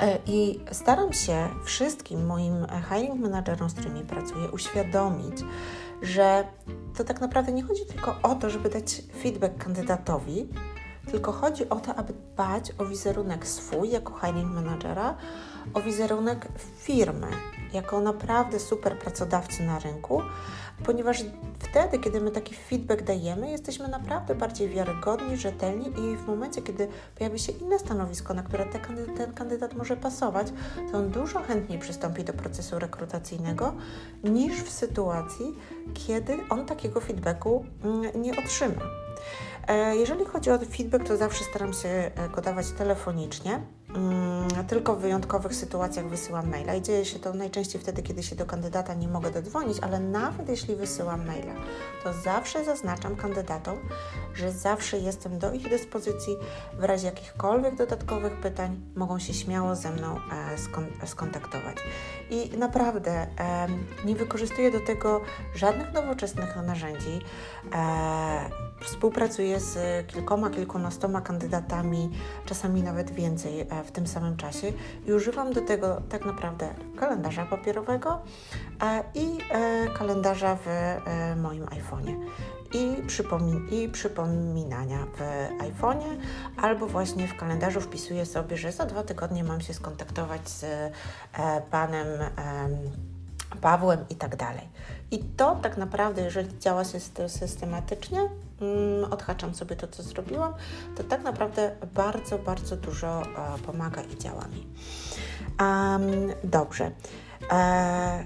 e 0.00 0.18
i 0.26 0.60
staram 0.72 1.12
się 1.12 1.48
wszystkim 1.64 2.26
moim 2.26 2.66
hiring 2.88 3.20
managerom, 3.20 3.70
z 3.70 3.74
którymi 3.74 4.00
pracuję, 4.00 4.50
uświadomić, 4.50 5.36
że 6.02 6.44
to 6.96 7.04
tak 7.04 7.20
naprawdę 7.20 7.52
nie 7.52 7.62
chodzi 7.62 7.86
tylko 7.86 8.16
o 8.22 8.34
to, 8.34 8.50
żeby 8.50 8.68
dać 8.68 9.02
feedback 9.22 9.64
kandydatowi, 9.64 10.48
tylko 11.10 11.32
chodzi 11.32 11.68
o 11.68 11.76
to, 11.76 11.94
aby 11.94 12.12
dbać 12.12 12.72
o 12.78 12.84
wizerunek 12.84 13.46
swój 13.46 13.90
jako 13.90 14.14
hiring 14.20 14.52
managera, 14.52 15.16
o 15.74 15.80
wizerunek 15.80 16.48
firmy, 16.78 17.26
jako 17.72 18.00
naprawdę 18.00 18.60
super 18.60 18.98
pracodawcy 18.98 19.62
na 19.62 19.78
rynku, 19.78 20.22
ponieważ 20.84 21.24
wtedy, 21.58 21.98
kiedy 21.98 22.20
my 22.20 22.30
taki 22.30 22.54
feedback 22.54 23.02
dajemy, 23.02 23.50
jesteśmy 23.50 23.88
naprawdę 23.88 24.34
bardziej 24.34 24.68
wiarygodni, 24.68 25.36
rzetelni 25.36 25.86
i 25.86 26.16
w 26.16 26.26
momencie, 26.26 26.62
kiedy 26.62 26.88
pojawi 27.14 27.38
się 27.38 27.52
inne 27.52 27.78
stanowisko, 27.78 28.34
na 28.34 28.42
które 28.42 28.66
te 28.66 28.78
ten 29.16 29.32
kandydat 29.34 29.74
może 29.74 29.96
pasować, 29.96 30.46
to 30.92 30.98
on 30.98 31.10
dużo 31.10 31.42
chętniej 31.42 31.78
przystąpi 31.78 32.24
do 32.24 32.32
procesu 32.32 32.78
rekrutacyjnego 32.78 33.74
niż 34.24 34.62
w 34.62 34.70
sytuacji, 34.70 35.58
kiedy 35.94 36.38
on 36.50 36.66
takiego 36.66 37.00
feedbacku 37.00 37.64
mm, 37.84 38.22
nie 38.22 38.32
otrzyma. 38.32 38.82
E, 39.68 39.96
jeżeli 39.96 40.24
chodzi 40.24 40.50
o 40.50 40.58
feedback, 40.58 41.04
to 41.04 41.16
zawsze 41.16 41.44
staram 41.44 41.72
się 41.72 41.88
e, 41.88 42.10
go 42.34 42.40
dawać 42.40 42.70
telefonicznie. 42.70 43.60
Mm, 43.94 44.66
tylko 44.66 44.96
w 44.96 45.00
wyjątkowych 45.00 45.54
sytuacjach 45.54 46.08
wysyłam 46.08 46.50
maila 46.50 46.74
i 46.74 46.82
dzieje 46.82 47.04
się 47.04 47.18
to 47.18 47.34
najczęściej 47.34 47.80
wtedy, 47.80 48.02
kiedy 48.02 48.22
się 48.22 48.36
do 48.36 48.46
kandydata 48.46 48.94
nie 48.94 49.08
mogę 49.08 49.30
dodzwonić, 49.30 49.78
ale 49.80 50.00
nawet 50.00 50.48
jeśli 50.48 50.76
wysyłam 50.76 51.26
maila, 51.26 51.54
to 52.04 52.12
zawsze 52.12 52.64
zaznaczam 52.64 53.16
kandydatom, 53.16 53.78
że 54.34 54.52
zawsze 54.52 54.98
jestem 54.98 55.38
do 55.38 55.52
ich 55.52 55.68
dyspozycji 55.68 56.36
w 56.78 56.84
razie 56.84 57.06
jakichkolwiek 57.06 57.74
dodatkowych 57.74 58.40
pytań, 58.40 58.80
mogą 58.94 59.18
się 59.18 59.34
śmiało 59.34 59.74
ze 59.74 59.90
mną 59.90 60.16
e, 61.02 61.06
skontaktować. 61.06 61.76
I 62.30 62.58
naprawdę 62.58 63.26
nie 64.04 64.14
wykorzystuję 64.14 64.70
do 64.70 64.80
tego 64.80 65.20
żadnych 65.54 65.92
nowoczesnych 65.92 66.56
narzędzi. 66.56 67.20
Współpracuję 68.80 69.60
z 69.60 70.06
kilkoma, 70.06 70.50
kilkunastoma 70.50 71.20
kandydatami, 71.20 72.10
czasami 72.46 72.82
nawet 72.82 73.10
więcej 73.10 73.60
e, 73.60 73.77
w 73.82 73.92
tym 73.92 74.06
samym 74.06 74.36
czasie 74.36 74.72
i 75.06 75.12
używam 75.12 75.52
do 75.52 75.60
tego 75.60 76.02
tak 76.08 76.24
naprawdę 76.24 76.74
kalendarza 76.96 77.46
papierowego 77.46 78.18
e, 78.82 79.04
i 79.14 79.38
e, 79.50 79.88
kalendarza 79.88 80.58
w 80.64 80.66
moim 81.36 81.66
iPhone'ie. 81.66 82.16
I, 82.74 83.06
przypomin 83.06 83.68
i 83.70 83.88
przypominania 83.88 85.06
w 85.16 85.20
iPhone'ie, 85.62 86.16
albo 86.56 86.86
właśnie 86.86 87.28
w 87.28 87.36
kalendarzu 87.36 87.80
wpisuję 87.80 88.26
sobie, 88.26 88.56
że 88.56 88.72
za 88.72 88.86
dwa 88.86 89.02
tygodnie 89.02 89.44
mam 89.44 89.60
się 89.60 89.74
skontaktować 89.74 90.48
z 90.48 90.64
panem 91.70 92.06
Pawłem 93.60 94.04
i 94.10 94.14
tak 94.14 94.36
dalej. 94.36 94.68
I 95.10 95.18
to 95.18 95.56
tak 95.62 95.76
naprawdę, 95.76 96.22
jeżeli 96.22 96.58
działa 96.58 96.84
się 96.84 97.00
systematycznie, 97.28 98.28
odhaczam 99.10 99.54
sobie 99.54 99.76
to, 99.76 99.88
co 99.88 100.02
zrobiłam, 100.02 100.54
to 100.96 101.04
tak 101.04 101.22
naprawdę 101.22 101.76
bardzo, 101.94 102.38
bardzo 102.38 102.76
dużo 102.76 103.22
e, 103.22 103.58
pomaga 103.66 104.02
i 104.02 104.18
działa 104.18 104.44
mi. 104.48 104.66
Um, 105.60 106.32
dobrze. 106.44 106.90
E, 107.52 108.24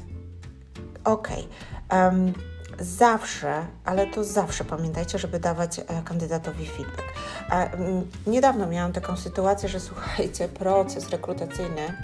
ok. 1.05 1.29
Um, 1.93 2.33
zawsze, 2.81 3.67
ale 3.85 4.07
to 4.07 4.25
zawsze 4.25 4.65
pamiętajcie, 4.65 5.19
żeby 5.19 5.41
dawać 5.41 5.79
e, 5.79 5.85
kandydatowi 6.05 6.67
feedback. 6.67 7.13
E, 7.51 7.71
niedawno 8.27 8.67
miałam 8.67 8.93
taką 8.93 9.17
sytuację, 9.17 9.69
że 9.69 9.81
słuchajcie, 9.81 10.49
proces 10.49 11.11
rekrutacyjny 11.11 11.95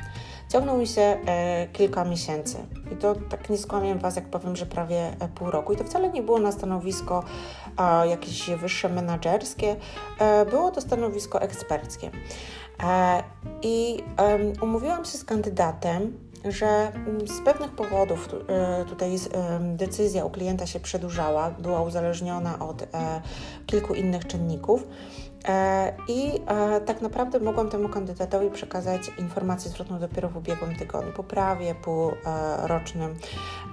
ciągnął 0.49 0.79
mi 0.79 0.87
się 0.87 1.03
e, 1.03 1.67
kilka 1.73 2.05
miesięcy. 2.05 2.57
I 2.93 2.97
to 2.97 3.15
tak 3.15 3.51
nie 3.51 3.59
skłamię 3.59 3.95
Was, 3.95 4.17
jak 4.17 4.25
powiem, 4.25 4.57
że 4.57 4.67
prawie 4.67 5.17
e, 5.21 5.29
pół 5.35 5.51
roku. 5.51 5.73
I 5.73 5.77
to 5.77 5.85
wcale 5.85 6.11
nie 6.11 6.23
było 6.23 6.39
na 6.39 6.53
stanowisko 6.53 7.25
jakieś 8.11 8.51
wyższe 8.51 8.89
menadżerskie, 8.89 9.77
e, 10.19 10.47
było 10.47 10.71
to 10.71 10.81
stanowisko 10.81 11.41
eksperckie. 11.41 12.11
I 13.63 14.03
umówiłam 14.63 15.05
się 15.05 15.19
z 15.19 15.25
kandydatem, 15.25 16.19
że 16.45 16.67
mm, 16.67 17.29
z 17.29 17.41
pewnych 17.41 17.71
powodów 17.71 18.29
tutaj 18.89 19.17
decyzja 19.61 20.25
u 20.25 20.31
klienta 20.31 20.67
się 20.67 20.81
przedłużała, 20.81 21.51
była 21.51 21.83
uzależniona 21.83 22.59
od 22.59 22.87
kilku 23.67 23.95
innych 23.95 24.27
czynników. 24.27 24.85
E, 25.45 25.93
I 26.09 26.41
e, 26.47 26.81
tak 26.81 27.03
naprawdę 27.03 27.41
mogłam 27.41 27.69
temu 27.69 27.89
kandydatowi 27.89 28.51
przekazać 28.51 29.11
informację 29.19 29.71
zwrotną 29.71 29.99
dopiero 29.99 30.29
w 30.29 30.37
ubiegłym 30.37 30.77
tygodniu, 30.77 31.13
po 31.13 31.25
prawie 31.25 31.75
półrocznym 31.75 33.15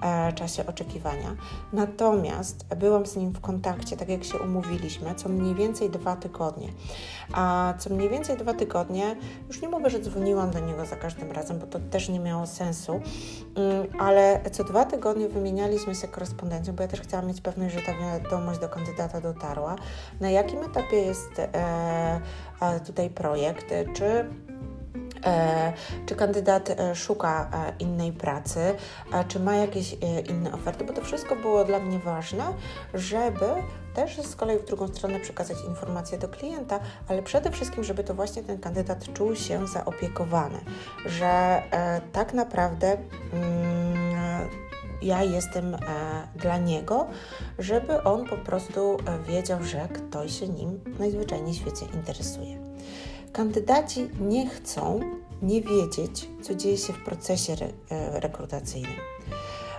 e, 0.04 0.34
czasie 0.34 0.65
oczekiwania. 0.65 1.36
Natomiast 1.73 2.65
byłam 2.75 3.06
z 3.06 3.15
nim 3.15 3.32
w 3.32 3.41
kontakcie, 3.41 3.97
tak 3.97 4.10
jak 4.10 4.23
się 4.23 4.38
umówiliśmy, 4.38 5.15
co 5.15 5.30
mniej 5.30 5.56
więcej 5.56 5.89
dwa 5.89 6.15
tygodnie. 6.15 6.67
A 7.34 7.73
co 7.78 7.89
mniej 7.89 8.10
więcej 8.10 8.38
dwa 8.38 8.54
tygodnie, 8.54 9.15
już 9.47 9.62
nie 9.62 9.69
mówię, 9.69 9.89
że 9.89 9.99
dzwoniłam 9.99 10.51
do 10.51 10.60
niego 10.60 10.86
za 10.86 10.95
każdym 10.95 11.32
razem, 11.32 11.60
bo 11.60 11.67
to 11.67 11.80
też 11.80 12.10
nie 12.10 12.19
miało 12.19 12.47
sensu, 12.47 12.93
mm, 13.56 13.88
ale 13.99 14.41
co 14.51 14.63
dwa 14.63 14.86
tygodnie 14.86 15.30
wymienialiśmy 15.30 15.95
się 15.95 16.08
korespondencją, 16.08 16.75
bo 16.75 16.82
ja 16.82 16.88
też 16.88 17.01
chciałam 17.01 17.28
mieć 17.28 17.41
pewność, 17.41 17.75
że 17.75 17.82
ta 17.82 17.93
wiadomość 17.93 18.60
do 18.60 18.69
kandydata 18.69 19.21
dotarła. 19.21 19.75
Na 20.19 20.30
jakim 20.30 20.60
etapie 20.60 20.97
jest 20.97 21.41
tutaj 22.86 23.10
projekt, 23.10 23.65
czy 23.93 24.25
e, 25.25 25.73
czy 26.06 26.15
kandydat 26.15 26.69
e, 26.69 26.95
szuka 26.95 27.49
innej 27.80 28.13
pracy, 28.13 28.75
czy 29.28 29.39
ma 29.39 29.56
jakieś 29.56 29.97
inne 30.30 30.54
oferty, 30.54 30.84
bo 30.84 30.93
to 30.93 31.01
wszystko 31.01 31.36
było 31.36 31.63
dla 31.63 31.80
mnie 31.80 31.99
ważne, 31.99 32.43
żeby 32.93 33.45
też 33.95 34.21
z 34.21 34.36
kolei 34.36 34.60
w 34.60 34.65
drugą 34.65 34.88
stronę 34.88 35.19
przekazać 35.19 35.58
informacje 35.67 36.17
do 36.17 36.28
klienta, 36.28 36.80
ale 37.08 37.23
przede 37.23 37.51
wszystkim, 37.51 37.84
żeby 37.84 38.04
to 38.04 38.13
właśnie 38.13 38.43
ten 38.43 38.60
kandydat 38.60 39.13
czuł 39.13 39.36
się 39.36 39.67
zaopiekowany, 39.67 40.60
że 41.06 41.62
tak 42.12 42.34
naprawdę. 42.34 42.97
Mm, 43.34 43.85
ja 45.06 45.24
jestem 45.24 45.76
e, 45.76 45.80
dla 46.36 46.58
niego, 46.58 47.08
żeby 47.60 48.04
on 48.04 48.26
po 48.26 48.38
prostu 48.38 48.98
e, 49.06 49.24
wiedział, 49.24 49.63
że 49.63 49.88
ktoś 49.88 50.39
się 50.39 50.48
nim 50.48 50.80
najzwyczajniej 51.00 51.54
w 51.54 51.58
świecie 51.58 51.86
interesuje. 51.94 52.60
Kandydaci 53.32 54.10
nie 54.20 54.50
chcą 54.50 55.00
nie 55.41 55.62
wiedzieć, 55.62 56.30
co 56.41 56.56
dzieje 56.56 56.78
się 56.78 56.94
w 56.94 57.04
procesie 57.04 57.54
re, 57.54 57.68
e, 57.89 58.20
rekrutacyjnym. 58.20 58.96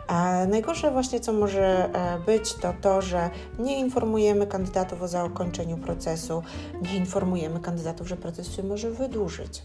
A 0.07 0.47
najgorsze 0.49 0.91
właśnie, 0.91 1.21
co 1.21 1.33
może 1.33 1.91
być, 2.27 2.55
to 2.55 2.75
to, 2.81 3.03
że 3.03 3.31
nie 3.59 3.79
informujemy 3.81 4.47
kandydatów 4.47 5.03
o 5.03 5.09
zakończeniu 5.09 5.79
procesu, 5.79 6.43
nie 6.83 6.97
informujemy 6.97 7.61
kandydatów, 7.61 8.09
że 8.09 8.17
proces 8.17 8.53
się 8.53 8.63
może 8.63 8.91
wydłużyć. 8.91 9.63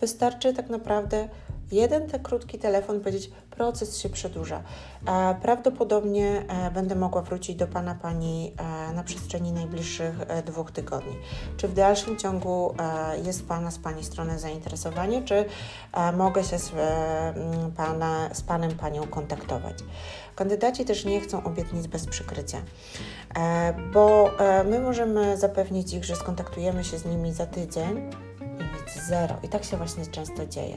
Wystarczy 0.00 0.54
tak 0.54 0.70
naprawdę 0.70 1.28
jeden 1.74 2.08
ten 2.08 2.22
krótki 2.22 2.58
telefon 2.58 3.00
powiedzieć, 3.00 3.30
proces 3.50 3.98
się 3.98 4.08
przedłuża. 4.08 4.62
E, 5.06 5.34
prawdopodobnie 5.42 6.44
e, 6.48 6.70
będę 6.70 6.94
mogła 6.94 7.22
wrócić 7.22 7.56
do 7.56 7.66
Pana 7.66 7.94
Pani 7.94 8.52
e, 8.90 8.92
na 8.92 9.02
przestrzeni 9.02 9.52
najbliższych 9.52 10.14
dwóch 10.46 10.70
tygodni. 10.70 11.16
Czy 11.56 11.68
w 11.68 11.74
dalszym 11.74 12.16
ciągu 12.16 12.74
jest 13.24 13.48
Pana 13.48 13.70
z 13.70 13.78
Pani 13.78 14.04
strony 14.04 14.38
zainteresowanie, 14.38 15.22
czy 15.22 15.44
mogę 16.16 16.44
się 16.44 16.58
z, 16.58 16.72
pana, 17.76 18.30
z 18.32 18.42
Panem 18.42 18.70
Panią 18.70 19.06
kontaktować? 19.06 19.74
Kandydaci 20.36 20.84
też 20.84 21.04
nie 21.04 21.20
chcą 21.20 21.44
obietnic 21.44 21.86
bez 21.86 22.06
przykrycia, 22.06 22.62
bo 23.92 24.30
my 24.64 24.80
możemy 24.80 25.36
zapewnić 25.36 25.92
ich, 25.92 26.04
że 26.04 26.16
skontaktujemy 26.16 26.84
się 26.84 26.98
z 26.98 27.04
nimi 27.04 27.32
za 27.32 27.46
tydzień, 27.46 28.10
zero. 29.08 29.36
I 29.42 29.48
tak 29.48 29.64
się 29.64 29.76
właśnie 29.76 30.06
często 30.06 30.46
dzieje. 30.46 30.76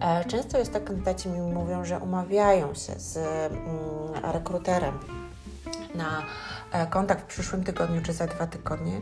E, 0.00 0.24
często 0.24 0.58
jest 0.58 0.72
tak, 0.72 0.84
kandydaci 0.84 1.28
mi 1.28 1.40
mówią, 1.40 1.84
że 1.84 1.98
umawiają 1.98 2.74
się 2.74 2.92
z 3.00 3.16
mm, 3.16 4.32
rekruterem 4.32 4.98
na 5.94 6.22
e, 6.72 6.86
kontakt 6.86 7.22
w 7.22 7.26
przyszłym 7.26 7.64
tygodniu 7.64 8.02
czy 8.02 8.12
za 8.12 8.26
dwa 8.26 8.46
tygodnie, 8.46 9.00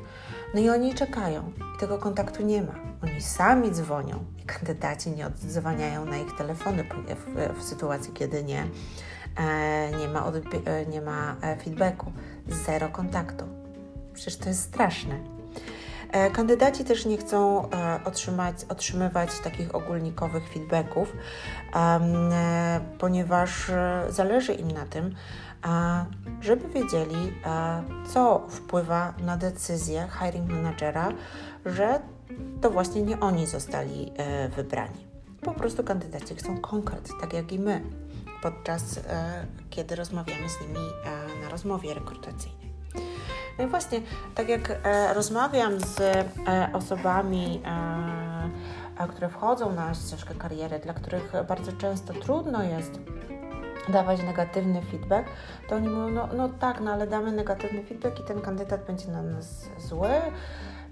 no 0.55 0.61
i 0.61 0.71
oni 0.71 0.95
czekają 0.95 1.53
i 1.77 1.81
tego 1.81 1.99
kontaktu 1.99 2.43
nie 2.43 2.63
ma. 2.63 2.75
Oni 3.03 3.23
sami 3.23 3.71
dzwonią 3.71 4.25
i 4.39 4.43
kandydaci 4.43 5.11
nie 5.11 5.27
odzwaniają 5.27 6.05
na 6.05 6.17
ich 6.17 6.37
telefony 6.37 6.85
w, 6.85 7.59
w 7.59 7.63
sytuacji, 7.63 8.13
kiedy 8.13 8.45
nie, 8.45 8.69
e, 9.37 9.91
nie, 9.99 10.09
ma, 10.09 10.33
nie 10.89 11.01
ma 11.01 11.37
feedbacku. 11.65 12.13
Zero 12.67 12.89
kontaktu. 12.89 13.45
Przecież 14.15 14.37
to 14.37 14.49
jest 14.49 14.63
straszne. 14.63 15.38
E, 16.13 16.31
kandydaci 16.31 16.85
też 16.85 17.07
nie 17.07 17.17
chcą 17.17 17.71
e, 17.71 18.01
otrzymać, 18.05 18.55
otrzymywać 18.69 19.39
takich 19.39 19.75
ogólnikowych 19.75 20.49
feedbacków, 20.49 21.13
e, 21.75 22.81
ponieważ 22.99 23.71
zależy 24.09 24.55
im 24.55 24.71
na 24.71 24.87
tym, 24.87 25.15
żeby 26.41 26.69
wiedzieli, 26.69 27.33
co 28.13 28.47
wpływa 28.49 29.15
na 29.21 29.37
decyzję 29.37 30.09
hiring 30.19 30.51
managera, 30.51 31.09
że 31.67 32.01
to 32.61 32.71
właśnie 32.71 33.03
nie 33.03 33.21
oni 33.21 33.47
zostali 33.47 34.13
wybrani. 34.57 35.07
Po 35.43 35.55
prostu 35.55 35.85
kandydaci 35.85 36.35
chcą 36.35 36.61
konkret, 36.61 37.09
tak 37.21 37.33
jak 37.33 37.53
i 37.53 37.59
my, 37.59 37.83
podczas 38.43 39.01
kiedy 39.71 39.97
rozmawiamy 39.97 40.49
z 40.49 40.61
nimi 40.61 40.87
na 41.43 41.49
rozmowie 41.49 41.95
rekrutacyjnej. 41.95 42.58
No 43.59 43.65
i 43.65 43.67
właśnie, 43.67 44.01
tak 44.35 44.49
jak 44.49 44.71
e, 44.71 45.15
rozmawiam 45.15 45.81
z 45.81 46.01
e, 46.01 46.25
osobami, 46.73 47.63
które 49.09 49.29
wchodzą 49.29 49.73
na 49.73 49.95
ścieżkę 49.95 50.35
kariery, 50.35 50.79
dla 50.79 50.95
których 50.95 51.33
bardzo 51.49 51.73
często 51.73 52.15
trudno 52.15 52.63
jest 52.63 53.01
dawać 53.89 54.23
negatywny 54.23 54.83
feedback, 54.83 55.29
to 55.69 55.77
oni 55.77 55.89
mówią, 55.89 56.09
no, 56.09 56.29
no 56.37 56.49
tak, 56.49 56.81
no 56.81 56.93
ale 56.93 57.07
damy 57.07 57.33
negatywny 57.33 57.83
feedback 57.83 58.21
i 58.21 58.25
ten 58.25 58.41
kandydat 58.41 58.87
będzie 58.87 59.09
na 59.09 59.23
nas 59.23 59.69
zły. 59.79 60.09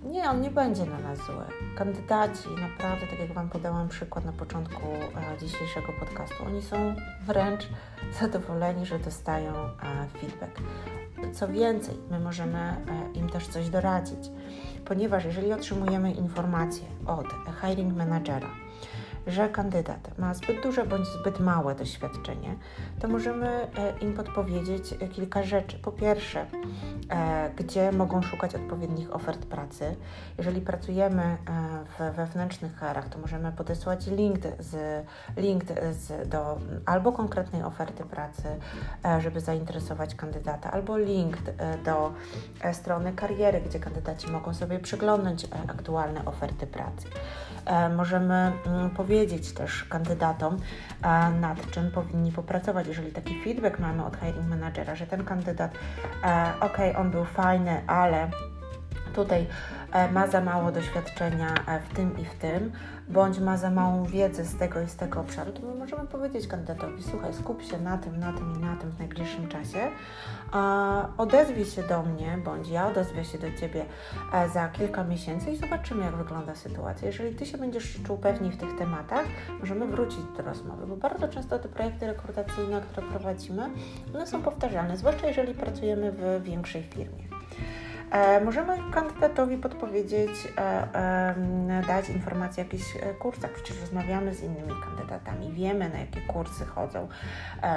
Nie, 0.03 0.31
on 0.31 0.40
nie 0.40 0.51
będzie 0.51 0.85
na 0.85 0.99
nas 0.99 1.19
zły. 1.19 1.45
Kandydaci, 1.77 2.49
naprawdę, 2.49 3.07
tak 3.07 3.19
jak 3.19 3.33
Wam 3.33 3.49
podałam 3.49 3.88
przykład 3.88 4.25
na 4.25 4.33
początku 4.33 4.87
e, 4.87 5.38
dzisiejszego 5.38 5.92
podcastu, 6.01 6.45
oni 6.47 6.62
są 6.62 6.95
wręcz 7.27 7.69
zadowoleni, 8.21 8.87
że 8.87 8.99
dostają 8.99 9.53
e, 9.55 10.21
feedback. 10.21 10.61
Co 11.33 11.49
więcej, 11.49 11.95
my 12.11 12.21
możemy 12.21 12.59
e, 12.59 12.77
im 13.15 13.29
też 13.29 13.47
coś 13.49 13.69
doradzić, 13.69 14.31
ponieważ 14.85 15.25
jeżeli 15.25 15.53
otrzymujemy 15.53 16.13
informację 16.13 16.85
od 17.07 17.27
hiring 17.61 17.97
managera, 17.97 18.51
że 19.27 19.49
kandydat 19.49 20.19
ma 20.19 20.35
zbyt 20.35 20.62
duże 20.62 20.87
bądź 20.87 21.07
zbyt 21.07 21.41
małe 21.41 21.75
doświadczenie, 21.75 22.57
to 23.01 23.09
możemy 23.09 23.49
e, 23.49 23.99
im 24.01 24.15
podpowiedzieć 24.15 24.95
kilka 25.12 25.43
rzeczy. 25.43 25.79
Po 25.79 25.93
pierwsze, 25.93 26.47
e, 27.11 27.51
gdzie 27.57 27.93
mogą 27.93 28.23
szukać 28.23 28.55
odpowiednich 28.55 29.15
ofert 29.15 29.47
pracy. 29.47 29.97
Jeżeli 30.39 30.61
pracujemy 30.61 31.23
e, 31.23 31.37
w 31.99 32.17
wewnętrznych 32.17 32.77
karach, 32.77 33.09
to 33.09 33.19
możemy 33.19 33.53
podesłać 33.53 34.07
link, 34.07 34.41
z, 34.59 35.05
link 35.37 35.65
z, 35.91 36.29
do 36.29 36.59
albo 36.87 37.12
konkretnej 37.12 37.62
oferty 37.62 38.05
pracy, 38.05 38.43
żeby 39.19 39.41
zainteresować 39.41 40.15
kandydata, 40.15 40.71
albo 40.71 40.99
link 40.99 41.37
do 41.85 42.12
strony 42.73 43.12
kariery, 43.12 43.61
gdzie 43.61 43.81
kandydaci 43.81 44.31
mogą 44.31 44.55
sobie 44.55 44.79
przeglądać 44.79 45.47
aktualne 45.69 46.25
oferty 46.25 46.67
pracy. 46.67 47.09
Możemy 47.97 48.53
mm, 48.67 48.91
powiedzieć, 48.91 49.16
powiedzieć 49.17 49.53
też 49.53 49.85
kandydatom, 49.85 50.57
nad 51.41 51.71
czym 51.71 51.91
powinni 51.91 52.33
popracować. 52.33 52.87
Jeżeli 52.87 53.13
taki 53.13 53.43
feedback 53.43 53.79
mamy 53.79 54.05
od 54.05 54.17
hiring 54.17 54.49
managera, 54.49 54.95
że 54.95 55.07
ten 55.07 55.25
kandydat, 55.25 55.71
e, 56.25 56.53
ok, 56.61 56.79
on 56.99 57.11
był 57.11 57.25
fajny, 57.25 57.87
ale 57.87 58.31
tutaj 59.15 59.47
e, 59.93 60.13
ma 60.13 60.27
za 60.27 60.41
mało 60.41 60.73
doświadczenia 60.73 61.55
e, 61.67 61.81
w 61.81 61.95
tym 61.95 62.19
i 62.19 62.25
w 62.25 62.35
tym, 62.35 62.73
bądź 63.09 63.38
ma 63.38 63.57
za 63.57 63.71
małą 63.71 64.05
wiedzę 64.05 64.45
z 64.45 64.57
tego 64.57 64.81
i 64.81 64.88
z 64.88 64.97
tego 64.97 65.21
obszaru, 65.21 65.53
to 65.53 65.62
my 65.62 65.75
możemy 65.75 66.07
powiedzieć 66.07 66.47
kandydatowi, 66.47 67.03
słuchaj, 67.03 67.35
skup 67.35 67.62
się 67.62 67.79
na 67.79 67.99
tym, 67.99 68.21
na 68.21 68.33
tym 68.33 68.55
i 68.57 68.59
na 68.59 68.77
tym 68.77 68.90
w 68.90 68.99
najbliższym 68.99 69.49
czasie, 69.49 69.79
odezwij 71.19 71.64
się 71.64 71.83
do 71.83 72.03
mnie, 72.03 72.38
bądź 72.45 72.69
ja 72.69 72.87
odezwę 72.87 73.25
się 73.25 73.38
do 73.38 73.53
Ciebie 73.61 73.85
e, 74.33 74.49
za 74.49 74.69
kilka 74.69 75.05
miesięcy 75.05 75.51
i 75.51 75.57
zobaczymy, 75.57 76.05
jak 76.05 76.16
wygląda 76.16 76.55
sytuacja. 76.55 77.07
Jeżeli 77.07 77.35
Ty 77.35 77.47
się 77.47 77.59
będziesz 77.59 78.03
czuł 78.03 78.19
pewniej 78.19 78.51
w 78.53 78.57
tych 78.57 78.79
tematach, 78.79 79.27
możemy 79.61 79.87
wrócić 79.87 80.21
do 80.37 80.42
rozmowy, 80.42 80.87
bo 80.87 80.97
bardzo 80.97 81.29
często 81.29 81.59
te 81.59 81.69
projekty 81.69 82.07
rekrutacyjne, 82.07 82.81
które 82.81 83.07
prowadzimy, 83.07 83.71
one 84.14 84.27
są 84.27 84.42
powtarzalne, 84.42 84.97
zwłaszcza 84.97 85.27
jeżeli 85.27 85.55
pracujemy 85.55 86.12
w 86.12 86.42
większej 86.42 86.83
firmie. 86.83 87.36
E, 88.11 88.45
możemy 88.45 88.79
kandydatowi 88.92 89.57
podpowiedzieć, 89.57 90.31
e, 90.59 91.83
dać 91.87 92.09
informacje 92.09 92.64
o 92.64 92.66
jakichś 92.66 92.97
e, 92.97 93.14
kursach. 93.14 93.51
Przecież 93.51 93.81
rozmawiamy 93.81 94.35
z 94.35 94.42
innymi 94.42 94.73
kandydatami, 94.85 95.53
wiemy 95.53 95.88
na 95.88 95.99
jakie 95.99 96.21
kursy 96.21 96.64
chodzą, 96.64 97.09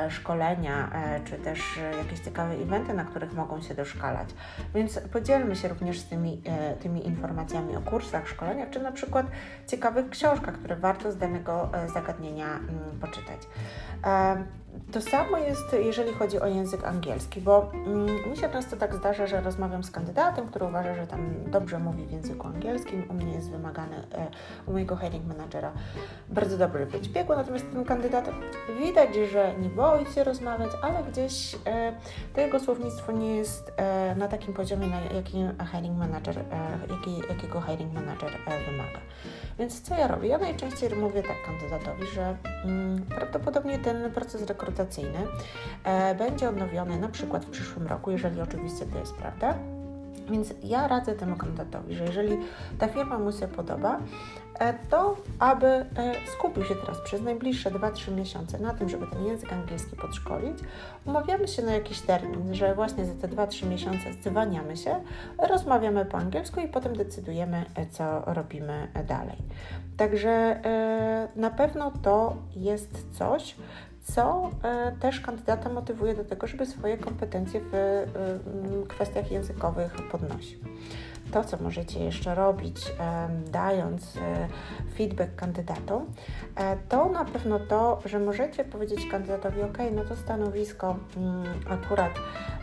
szkolenia, 0.10 0.92
czy 1.26 1.38
też 1.38 1.80
jakieś 1.98 2.20
ciekawe 2.20 2.54
eventy, 2.54 2.94
na 2.94 3.06
których 3.06 3.34
mogą 3.34 3.62
się 3.62 3.76
doszkalać. 3.76 4.30
Więc 4.76 5.00
podzielmy 5.00 5.56
się 5.56 5.68
również 5.68 6.00
z 6.00 6.06
tymi, 6.06 6.42
tymi 6.80 7.08
informacjami 7.08 7.76
o 7.76 7.82
kursach, 7.82 8.28
szkoleniach, 8.28 8.70
czy 8.70 8.80
na 8.80 8.92
przykład 8.92 9.26
ciekawych 9.68 10.10
książkach, 10.10 10.56
które 10.56 10.76
warto 10.76 11.12
z 11.12 11.18
danego 11.18 11.70
zagadnienia 11.94 12.48
mm, 12.48 13.00
poczytać. 13.02 13.40
To 14.92 15.02
samo 15.02 15.38
jest, 15.38 15.74
jeżeli 15.74 16.14
chodzi 16.14 16.40
o 16.40 16.48
język 16.48 16.84
angielski, 16.84 17.42
bo 17.42 17.72
mm, 17.74 18.30
mi 18.30 18.38
się 18.38 18.50
często 18.50 18.78
tak 18.78 18.96
zdarza, 18.96 19.28
że 19.28 19.42
rozmawiam 19.42 19.84
z 19.84 19.92
kandydatem, 19.92 20.48
który 20.48 20.66
uważa, 20.66 20.96
że 20.96 21.08
tam 21.08 21.34
dobrze 21.48 21.80
mówi 21.80 22.06
w 22.06 22.12
języku 22.12 22.48
angielskim. 22.48 23.04
U 23.10 23.14
mnie 23.14 23.34
jest 23.34 23.52
wymagany, 23.52 23.96
e, 23.96 24.28
u 24.66 24.72
mojego 24.72 24.98
hiring 24.98 25.26
managera 25.26 25.72
bardzo 26.30 26.58
dobry 26.58 26.86
być 26.86 27.10
biegły, 27.10 27.36
natomiast 27.36 27.72
ten 27.72 27.86
kandydat 27.86 28.30
widać, 28.80 29.10
że 29.32 29.54
nie 29.58 29.70
boi 29.70 30.06
się 30.06 30.24
rozmawiać, 30.24 30.72
ale 30.82 31.04
gdzieś 31.04 31.56
e, 31.56 31.94
to 32.34 32.42
jego 32.42 32.60
słownictwo 32.60 33.12
nie 33.12 33.36
jest 33.36 33.72
e, 33.78 34.16
na 34.16 34.28
takim 34.28 34.54
poziomie, 34.54 34.88
na 34.88 35.02
jakim 35.02 35.54
hiring 35.72 35.98
manager, 35.98 36.36
jaki, 36.90 37.20
jakiego 37.30 37.62
hiring 37.62 37.94
manager 37.94 38.32
wymaga. 38.72 39.00
Więc 39.60 39.82
co 39.82 39.96
ja 39.96 40.08
robię? 40.08 40.28
Ja 40.28 40.38
najczęściej 40.38 40.96
mówię 40.96 41.24
tak 41.24 41.38
kandydatowi, 41.46 42.06
że 42.16 42.38
mm, 42.66 43.06
prawdopodobnie 43.06 43.80
ten 43.80 44.12
proces 44.12 44.48
rekrutacyjny 44.48 44.69
e, 45.84 46.16
będzie 46.16 46.50
odnowiony 46.50 47.00
na 47.00 47.08
przykład 47.08 47.46
w 47.46 47.50
przyszłym 47.50 47.88
roku, 47.88 48.12
jeżeli 48.12 48.42
oczywiście 48.42 48.86
to 48.86 49.00
jest 49.00 49.14
prawda. 49.14 49.54
Więc 50.32 50.54
ja 50.64 50.88
radzę 50.88 51.16
temu 51.16 51.36
kandydatowi, 51.36 51.96
że 51.96 52.06
jeżeli 52.06 52.38
ta 52.80 52.88
firma 52.88 53.20
mu 53.20 53.32
się 53.32 53.48
podoba, 53.48 54.00
E, 54.60 54.74
to 54.90 55.16
aby 55.40 55.68
e, 55.68 55.86
skupił 56.34 56.64
się 56.64 56.76
teraz 56.76 57.02
przez 57.02 57.22
najbliższe 57.22 57.72
2-3 57.72 58.16
miesiące 58.16 58.60
na 58.60 58.74
tym, 58.74 58.90
żeby 58.90 59.08
ten 59.08 59.26
język 59.26 59.54
angielski 59.54 59.96
podszkolić. 59.96 60.58
Umawiamy 61.06 61.48
się 61.48 61.62
na 61.62 61.74
jakiś 61.74 62.02
termin, 62.02 62.56
że 62.56 62.76
właśnie 62.76 63.06
za 63.06 63.14
te 63.14 63.28
2-3 63.28 63.68
miesiące 63.68 64.14
zwaniamy 64.24 64.78
się, 64.78 64.96
rozmawiamy 65.38 66.06
po 66.06 66.18
angielsku 66.18 66.60
i 66.60 66.68
potem 66.68 66.96
decydujemy, 66.96 67.66
co 67.92 68.22
robimy 68.26 68.88
dalej. 69.08 69.38
Także 69.98 70.62
na 71.36 71.50
pewno 71.50 71.92
to 72.02 72.36
jest 72.56 73.18
coś, 73.18 73.56
co 74.04 74.52
też 75.00 75.20
kandydata 75.20 75.70
motywuje 75.70 76.16
do 76.16 76.26
tego, 76.26 76.48
żeby 76.48 76.66
swoje 76.66 76.98
kompetencje 76.98 77.62
w 77.72 78.06
kwestiach 78.88 79.32
językowych 79.32 79.94
podnosił 80.12 80.60
to, 81.32 81.44
co 81.44 81.58
możecie 81.58 82.04
jeszcze 82.04 82.36
robić, 82.36 82.94
dając 83.52 84.18
e, 84.18 84.48
feedback 84.98 85.36
kandydatom, 85.36 86.06
e, 86.56 86.78
to 86.90 87.10
na 87.10 87.26
pewno 87.26 87.60
to, 87.60 88.00
że 88.06 88.20
możecie 88.20 88.64
powiedzieć 88.64 89.08
kandydatowi, 89.12 89.62
ok, 89.62 89.78
no 89.92 90.04
to 90.04 90.16
stanowisko 90.16 90.96
mm, 91.18 91.44
akurat 91.70 92.12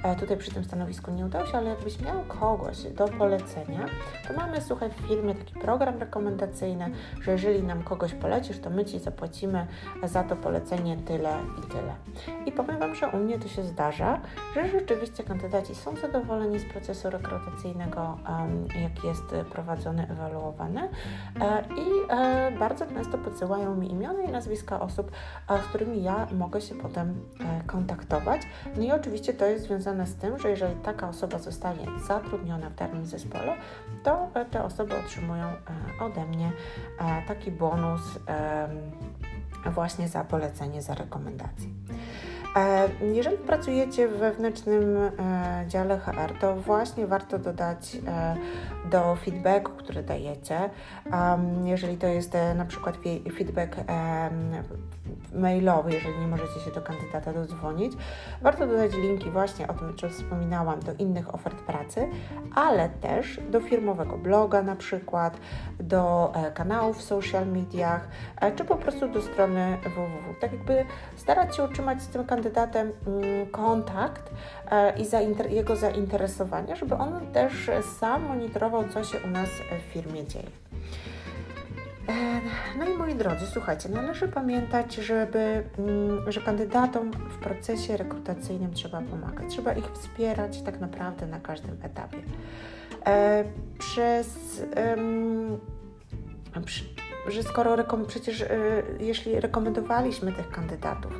e, 0.03 0.17
tutaj 0.17 0.37
przy 0.37 0.51
tym 0.51 0.65
stanowisku 0.65 1.11
nie 1.11 1.27
udało 1.27 1.47
się, 1.47 1.59
ale 1.59 1.71
jakbyś 1.71 2.01
miał 2.01 2.25
kogoś 2.25 2.83
do 2.83 3.09
polecenia, 3.09 3.87
to 4.29 4.35
mamy, 4.35 4.61
słuchaj, 4.61 4.91
w 4.91 5.09
firmie 5.09 5.35
taki 5.35 5.55
program 5.55 5.99
rekomendacyjny, 5.99 6.91
że 7.21 7.33
jeżeli 7.33 7.63
nam 7.63 7.83
kogoś 7.83 8.15
polecisz, 8.15 8.59
to 8.59 8.71
my 8.71 8.85
Ci 8.85 8.99
zapłacimy 8.99 9.67
za 10.05 10.23
to 10.25 10.37
polecenie 10.37 10.97
tyle 10.97 11.39
i 11.59 11.71
tyle. 11.71 11.95
I 12.47 12.53
powiem 12.53 12.79
Wam, 12.79 12.95
że 12.95 13.09
u 13.09 13.17
mnie 13.17 13.39
to 13.39 13.49
się 13.49 13.63
zdarza, 13.63 14.21
że 14.55 14.69
rzeczywiście 14.69 15.25
kandydaci 15.25 15.75
są 15.75 15.97
zadowoleni 15.97 16.59
z 16.59 16.65
procesu 16.65 17.11
rekrutacyjnego 17.11 18.19
jak 18.83 19.05
jest 19.05 19.51
prowadzony, 19.53 20.09
ewaluowany 20.11 20.89
e, 21.41 21.65
i 21.77 21.87
e, 22.11 22.53
bardzo 22.59 22.87
często 22.87 23.19
podsyłają 23.19 23.77
mi 23.77 23.91
imiona 23.91 24.23
i 24.23 24.33
nazwiska 24.33 24.81
osób, 24.81 25.11
z 25.65 25.67
którymi 25.69 26.03
ja 26.03 26.27
mogę 26.33 26.61
się 26.61 26.75
potem 26.75 27.21
e, 27.41 27.63
kontaktować. 27.67 28.43
No 28.77 28.83
i 28.83 28.93
oczywiście 28.93 29.35
to 29.35 29.47
jest 29.47 29.65
związane 29.65 30.07
z 30.07 30.15
tym, 30.15 30.39
że 30.39 30.51
jeżeli 30.51 30.75
taka 30.75 31.09
osoba 31.09 31.39
zostanie 31.39 31.87
zatrudniona 32.07 32.71
w 32.71 32.75
danym 32.75 33.07
zespole, 33.07 33.57
to 34.03 34.29
te 34.51 34.65
osoby 34.65 34.99
otrzymują 34.99 35.47
ode 36.01 36.27
mnie 36.27 36.53
taki 37.29 37.51
bonus 37.51 38.01
właśnie 39.71 40.09
za 40.09 40.25
polecenie, 40.25 40.83
za 40.83 40.95
rekomendację. 40.95 41.69
E, 42.57 42.89
jeżeli 43.13 43.39
pracujecie 43.39 44.09
w 44.09 44.17
wewnętrznym 44.17 44.97
e, 44.97 45.11
dziale 45.69 45.99
HR, 45.99 46.39
to 46.41 46.57
właśnie 46.57 47.07
warto 47.07 47.39
dodać 47.39 47.97
e, 48.07 48.37
do 48.91 49.17
feedbacku, 49.17 49.73
który 49.79 50.03
dajecie, 50.03 50.71
jeżeli 51.65 51.97
to 51.97 52.07
jest 52.07 52.37
na 52.55 52.65
przykład 52.65 52.97
feedback 53.39 53.77
mailowy, 55.35 55.93
jeżeli 55.93 56.19
nie 56.19 56.27
możecie 56.27 56.61
się 56.61 56.71
do 56.71 56.81
kandydata 56.81 57.33
dodzwonić, 57.33 57.93
warto 58.43 58.67
dodać 58.67 58.93
linki 58.95 59.31
właśnie 59.31 59.69
o 59.69 59.75
tym, 59.75 59.97
co 59.97 60.09
wspominałam, 60.09 60.81
do 60.81 60.93
innych 60.95 61.35
ofert 61.35 61.57
pracy, 61.57 62.09
ale 62.55 62.89
też 62.89 63.41
do 63.51 63.61
firmowego 63.61 64.19
bloga 64.19 64.63
na 64.63 64.77
przykład, 64.77 65.37
do 65.81 66.33
kanałów 66.55 66.99
w 66.99 67.03
social 67.03 67.47
mediach, 67.47 68.09
czy 68.57 68.65
po 68.65 68.77
prostu 68.77 69.09
do 69.09 69.23
strony 69.23 69.79
www. 69.83 70.35
Tak 70.41 70.53
jakby 70.53 70.85
starać 71.17 71.57
się 71.57 71.65
utrzymać 71.65 72.03
z 72.03 72.09
tym 72.09 72.25
kandydatem 72.25 72.46
kandydatem 72.47 72.93
mm, 73.07 73.47
kontakt 73.47 74.31
e, 74.71 74.99
i 74.99 75.55
jego 75.55 75.77
zainteresowania, 75.77 76.77
żeby 76.77 76.95
on 76.95 77.33
też 77.33 77.71
sam 78.01 78.23
monitorował, 78.23 78.85
co 78.89 79.05
się 79.05 79.19
u 79.19 79.31
nas 79.31 79.49
w 79.49 79.93
firmie 79.93 80.27
dzieje. 80.27 80.47
E, 82.09 82.13
no 82.79 82.85
i 82.85 82.99
moi 82.99 83.15
drodzy, 83.15 83.47
słuchajcie, 83.53 83.89
należy 83.89 84.29
pamiętać, 84.29 84.95
żeby, 84.95 85.65
mm, 85.79 86.33
że 86.33 86.41
kandydatom 86.41 87.11
w 87.11 87.39
procesie 87.39 87.97
rekrutacyjnym 87.97 88.75
trzeba 88.75 89.01
pomagać. 89.03 89.51
Trzeba 89.51 89.73
ich 89.73 89.91
wspierać 89.91 90.63
tak 90.63 90.81
naprawdę 90.81 91.27
na 91.27 91.41
każdym 91.41 91.77
etapie. 91.83 92.19
E, 93.07 93.45
przez, 93.79 94.63
że 97.29 97.43
skoro 97.43 97.77
rekom- 97.77 98.07
przecież 98.07 98.41
y, 98.41 98.49
jeśli 99.01 99.41
rekomendowaliśmy 99.41 100.33
tych 100.33 100.51
kandydatów 100.51 101.13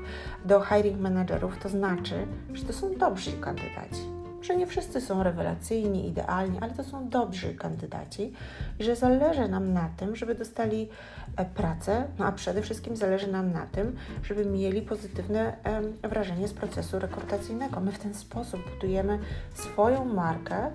do 0.45 0.61
hiring 0.61 1.01
managerów, 1.01 1.59
to 1.59 1.69
znaczy, 1.69 2.27
że 2.53 2.65
to 2.65 2.73
są 2.73 2.95
dobrzy 2.95 3.33
kandydaci. 3.33 4.17
Że 4.43 4.57
nie 4.57 4.67
wszyscy 4.67 5.01
są 5.01 5.23
rewelacyjni, 5.23 6.09
idealni, 6.09 6.59
ale 6.61 6.75
to 6.75 6.85
są 6.85 7.09
dobrzy 7.09 7.55
kandydaci 7.55 8.33
i 8.79 8.85
że 8.85 8.97
zależy 8.97 9.49
nam 9.49 9.73
na 9.73 9.89
tym, 9.97 10.17
żeby 10.17 10.35
dostali 10.35 10.89
e, 11.37 11.45
pracę, 11.45 12.07
no 12.19 12.25
a 12.25 12.33
przede 12.33 12.63
wszystkim 12.63 12.97
zależy 12.97 13.33
nam 13.33 13.53
na 13.53 13.67
tym, 13.67 13.97
żeby 14.23 14.45
mieli 14.47 14.83
pozytywne 14.83 15.57
wrażenie 16.03 16.49
z 16.49 16.53
procesu 16.53 16.99
rekrutacyjnego. 16.99 17.81
My 17.81 17.93
w 17.93 17.99
ten 17.99 18.15
sposób 18.15 18.61
budujemy 18.75 19.19
swoją 19.55 20.05
markę 20.05 20.71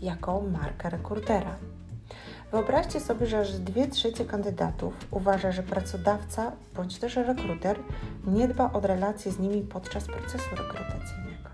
jako 0.00 0.40
markę 0.40 0.90
rekrutera. 0.90 1.56
Wyobraźcie 2.52 3.00
sobie, 3.00 3.26
że 3.26 3.40
aż 3.40 3.52
dwie 3.52 3.88
trzecie 3.88 4.24
kandydatów 4.24 4.94
uważa, 5.10 5.52
że 5.52 5.62
pracodawca 5.62 6.52
bądź 6.76 6.98
też 6.98 7.16
rekruter 7.16 7.78
nie 8.26 8.48
dba 8.48 8.72
o 8.72 8.80
relacje 8.80 9.32
z 9.32 9.38
nimi 9.38 9.62
podczas 9.62 10.04
procesu 10.04 10.50
rekrutacyjnego. 10.50 11.50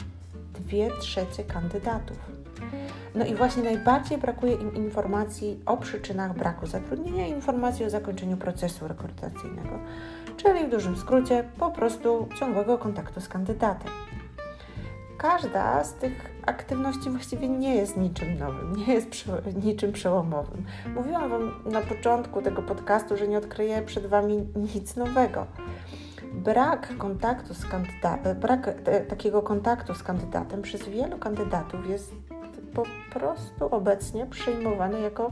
Dwie 0.55 0.91
trzecie 1.01 1.45
kandydatów. 1.45 2.17
No 3.15 3.27
i 3.27 3.35
właśnie 3.35 3.63
najbardziej 3.63 4.19
brakuje 4.19 4.55
im 4.55 4.75
informacji 4.75 5.61
o 5.67 5.77
przyczynach 5.77 6.35
braku 6.35 6.67
zatrudnienia 6.67 7.27
i 7.27 7.31
informacji 7.31 7.85
o 7.85 7.91
zakończeniu 7.91 8.37
procesu 8.37 8.89
rekrutacyjnego, 8.89 9.79
czyli 10.37 10.67
w 10.67 10.71
dużym 10.71 10.97
skrócie 10.97 11.45
po 11.59 11.71
prostu 11.71 12.29
ciągłego 12.39 12.79
kontaktu 12.79 13.21
z 13.21 13.29
kandydatem 13.29 13.91
każda 15.19 15.85
z 15.85 15.95
tych 15.95 16.38
aktywności 16.49 17.11
właściwie 17.11 17.49
nie 17.49 17.75
jest 17.75 17.97
niczym 17.97 18.39
nowym, 18.39 18.77
nie 18.77 18.95
jest 18.95 19.09
niczym 19.65 19.93
przełomowym. 19.93 20.65
Mówiłam 20.95 21.31
Wam 21.31 21.55
na 21.65 21.81
początku 21.81 22.43
tego 22.43 22.63
podcastu, 22.63 23.17
że 23.17 23.29
nie 23.29 23.39
odkryję 23.39 23.83
przed 23.83 24.07
Wami 24.07 24.47
nic 24.57 24.97
nowego. 24.97 25.47
Brak 26.33 26.97
kontaktu 26.99 27.55
z 27.55 27.67
kandydatem, 27.67 28.41
brak 28.41 28.71
takiego 29.09 29.43
kontaktu 29.43 29.95
z 29.95 30.03
kandydatem 30.03 30.63
przez 30.63 30.89
wielu 30.89 31.19
kandydatów 31.19 31.89
jest 31.89 32.15
po 32.75 32.83
prostu 33.13 33.67
obecnie 33.75 34.27
przyjmowany 34.27 35.01
jako 35.01 35.31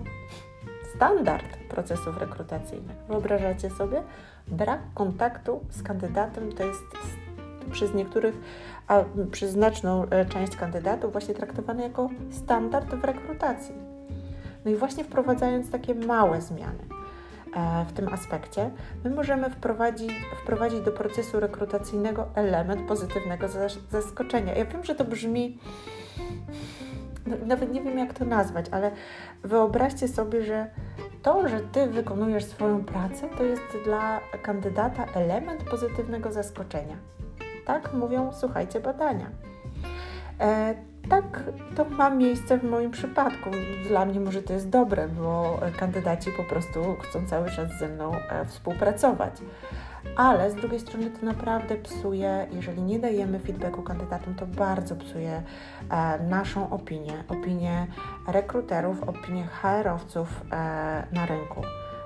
standard 0.97 1.57
procesów 1.69 2.19
rekrutacyjnych. 2.19 2.97
Wyobrażacie 3.09 3.71
sobie? 3.71 4.03
Brak 4.49 4.81
kontaktu 4.95 5.61
z 5.71 5.83
kandydatem 5.83 6.53
to 6.53 6.65
jest 6.65 6.85
przez 7.71 7.95
niektórych, 7.95 8.35
a 8.89 9.05
przez 9.31 9.51
znaczną 9.51 10.07
e, 10.11 10.27
część 10.27 10.57
kandydatów 10.57 11.13
właśnie 11.13 11.35
traktowany 11.35 11.83
jako 11.83 12.11
standard 12.31 12.95
w 12.95 13.05
rekrutacji. 13.05 13.75
No 14.65 14.71
i 14.71 14.77
właśnie 14.77 15.05
wprowadzając 15.05 15.71
takie 15.71 15.95
małe 15.95 16.41
zmiany 16.41 16.85
e, 17.57 17.85
w 17.89 17.93
tym 17.93 18.09
aspekcie, 18.09 18.71
my 19.05 19.11
możemy 19.11 19.51
wprowadzić, 19.51 20.13
wprowadzić 20.43 20.81
do 20.81 20.93
procesu 20.93 21.41
rekrutacyjnego 21.41 22.29
element 22.35 22.89
pozytywnego 22.89 23.47
zaskoczenia. 23.91 24.55
Ja 24.55 24.65
wiem, 24.65 24.85
że 24.85 24.95
to 24.95 25.05
brzmi 25.05 25.59
no, 27.27 27.37
nawet 27.47 27.73
nie 27.73 27.83
wiem 27.83 27.99
jak 27.99 28.15
to 28.15 28.25
nazwać, 28.25 28.67
ale 28.71 28.91
wyobraźcie 29.43 30.09
sobie, 30.09 30.43
że 30.43 30.71
to, 31.23 31.49
że 31.49 31.61
ty 31.61 31.87
wykonujesz 31.87 32.45
swoją 32.45 32.85
pracę, 32.85 33.29
to 33.39 33.45
jest 33.45 33.63
dla 33.85 34.21
kandydata 34.43 35.05
element 35.15 35.65
pozytywnego 35.65 36.33
zaskoczenia. 36.33 36.97
Tak 37.67 37.95
mówią, 37.95 38.33
słuchajcie, 38.33 38.81
badania. 38.81 39.31
E, 40.41 40.75
tak, 41.09 41.43
to 41.77 41.85
ma 41.85 42.11
miejsce 42.11 42.59
w 42.59 42.65
moim 42.65 42.91
przypadku. 42.91 43.51
Dla 43.89 44.05
mnie 44.05 44.21
może 44.21 44.43
to 44.43 44.53
jest 44.53 44.69
dobre, 44.69 45.09
bo 45.09 45.61
kandydaci 45.79 46.31
po 46.37 46.45
prostu 46.45 46.97
chcą 47.01 47.27
cały 47.27 47.51
czas 47.51 47.79
ze 47.79 47.89
mną 47.89 48.13
e, 48.15 48.45
współpracować. 48.45 49.33
Ale 50.17 50.51
z 50.51 50.55
drugiej 50.55 50.81
strony 50.81 51.11
to 51.11 51.27
naprawdę 51.27 51.77
psuje, 51.77 52.47
jeżeli 52.53 52.83
nie 52.83 52.99
dajemy 52.99 53.39
feedbacku 53.39 53.83
kandydatom, 53.83 54.35
to 54.35 54.47
bardzo 54.47 54.97
psuje 54.97 55.43
e, 55.91 56.19
naszą 56.19 56.71
opinię, 56.71 57.25
opinię 57.29 57.87
rekruterów, 58.29 59.03
opinię 59.03 59.47
HR-owców 59.47 60.43
e, 60.53 61.07
na 61.13 61.27
rynku. 61.27 61.63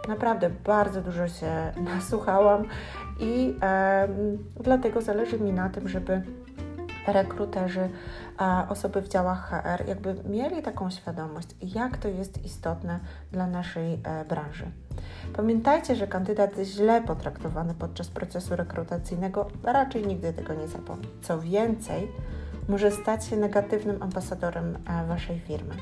Naprawdę 0.09 0.51
bardzo 0.51 1.01
dużo 1.01 1.29
się 1.29 1.73
nasłuchałam 1.95 2.65
i 3.21 3.55
dlatego 4.61 5.01
zależy 5.01 5.41
mi 5.41 5.53
na 5.53 5.69
tym, 5.69 5.89
żeby 5.89 6.23
rekruterzy, 7.07 7.89
osoby 8.69 9.03
w 9.03 9.09
działach 9.09 9.51
HR, 9.51 9.89
jakby 9.89 10.15
mieli 10.25 10.63
taką 10.63 10.91
świadomość, 10.91 11.49
jak 11.63 11.99
to 11.99 12.09
jest 12.09 12.45
istotne 12.45 13.01
dla 13.33 13.47
naszej 13.47 14.01
e, 14.05 14.25
branży. 14.25 14.67
Pamiętajcie, 15.37 15.97
że 15.97 16.07
kandydat 16.07 16.51
źle 16.63 17.03
potraktowany 17.03 17.75
podczas 17.75 18.09
procesu 18.09 18.57
rekrutacyjnego 18.57 19.49
raczej 19.63 20.07
nigdy 20.07 20.33
tego 20.33 20.55
nie 20.55 20.69
zapomni. 20.69 21.09
Co 21.23 21.41
więcej, 21.41 22.09
może 22.69 22.91
stać 22.91 23.25
się 23.25 23.37
negatywnym 23.37 24.03
ambasadorem 24.03 24.79
e, 24.87 25.07
Waszej 25.07 25.41
firmy. 25.41 25.75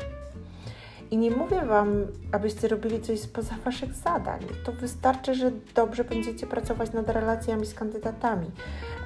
I 1.11 1.17
nie 1.17 1.31
mówię 1.31 1.67
Wam, 1.67 2.07
abyście 2.33 2.69
robili 2.69 3.01
coś 3.01 3.21
spoza 3.21 3.55
Waszych 3.65 3.95
zadań. 3.95 4.41
To 4.65 4.73
wystarczy, 4.73 5.35
że 5.35 5.51
dobrze 5.75 6.05
będziecie 6.05 6.47
pracować 6.47 6.93
nad 6.93 7.09
relacjami 7.09 7.67
z 7.67 7.75
kandydatami, 7.75 8.51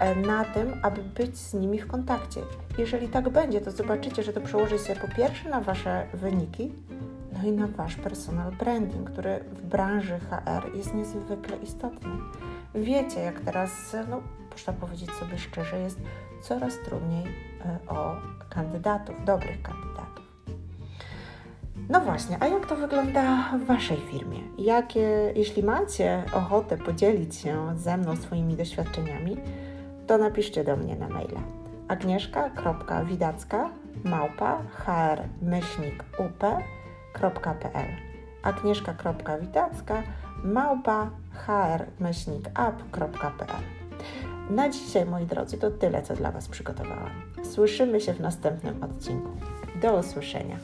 e, 0.00 0.16
na 0.16 0.44
tym, 0.44 0.72
aby 0.82 1.02
być 1.02 1.38
z 1.38 1.54
nimi 1.54 1.78
w 1.78 1.86
kontakcie. 1.86 2.40
Jeżeli 2.78 3.08
tak 3.08 3.28
będzie, 3.28 3.60
to 3.60 3.70
zobaczycie, 3.70 4.22
że 4.22 4.32
to 4.32 4.40
przełoży 4.40 4.78
się 4.78 4.94
po 4.96 5.16
pierwsze 5.16 5.48
na 5.48 5.60
Wasze 5.60 6.06
wyniki, 6.14 6.72
no 7.32 7.48
i 7.48 7.52
na 7.52 7.66
Wasz 7.66 7.96
personal 7.96 8.52
branding, 8.52 9.10
który 9.10 9.44
w 9.52 9.62
branży 9.62 10.18
HR 10.18 10.76
jest 10.76 10.94
niezwykle 10.94 11.56
istotny. 11.56 12.10
Wiecie, 12.74 13.20
jak 13.20 13.40
teraz, 13.40 13.96
no, 14.10 14.20
można 14.52 14.72
powiedzieć 14.72 15.10
sobie 15.10 15.38
szczerze, 15.38 15.78
jest 15.80 15.98
coraz 16.42 16.78
trudniej 16.84 17.24
e, 17.64 17.78
o 17.88 18.16
kandydatów, 18.48 19.24
dobrych 19.24 19.62
kandydatów. 19.62 20.21
No 21.88 22.00
właśnie, 22.00 22.36
a 22.40 22.46
jak 22.46 22.66
to 22.66 22.76
wygląda 22.76 23.52
w 23.58 23.66
Waszej 23.66 23.96
firmie? 23.96 24.38
Jakie, 24.58 25.32
jeśli 25.36 25.62
macie 25.62 26.22
ochotę 26.34 26.76
podzielić 26.76 27.36
się 27.36 27.72
ze 27.76 27.96
mną 27.96 28.16
swoimi 28.16 28.56
doświadczeniami, 28.56 29.36
to 30.06 30.18
napiszcie 30.18 30.64
do 30.64 30.76
mnie 30.76 30.96
na 30.96 31.08
maila 31.08 31.40
agnieszka.widacka 31.92 33.70
małpa 34.04 34.62
hr-up.pl 37.14 37.88
agnieszka.widacka 38.42 40.02
małpa 40.44 41.10
hr-up.pl 41.46 43.62
Na 44.50 44.68
dzisiaj, 44.68 45.06
moi 45.06 45.26
drodzy, 45.26 45.58
to 45.58 45.70
tyle, 45.70 46.02
co 46.02 46.14
dla 46.14 46.32
Was 46.32 46.48
przygotowałam. 46.48 47.10
Słyszymy 47.42 48.00
się 48.00 48.14
w 48.14 48.20
następnym 48.20 48.82
odcinku. 48.82 49.28
Do 49.82 49.98
usłyszenia. 49.98 50.56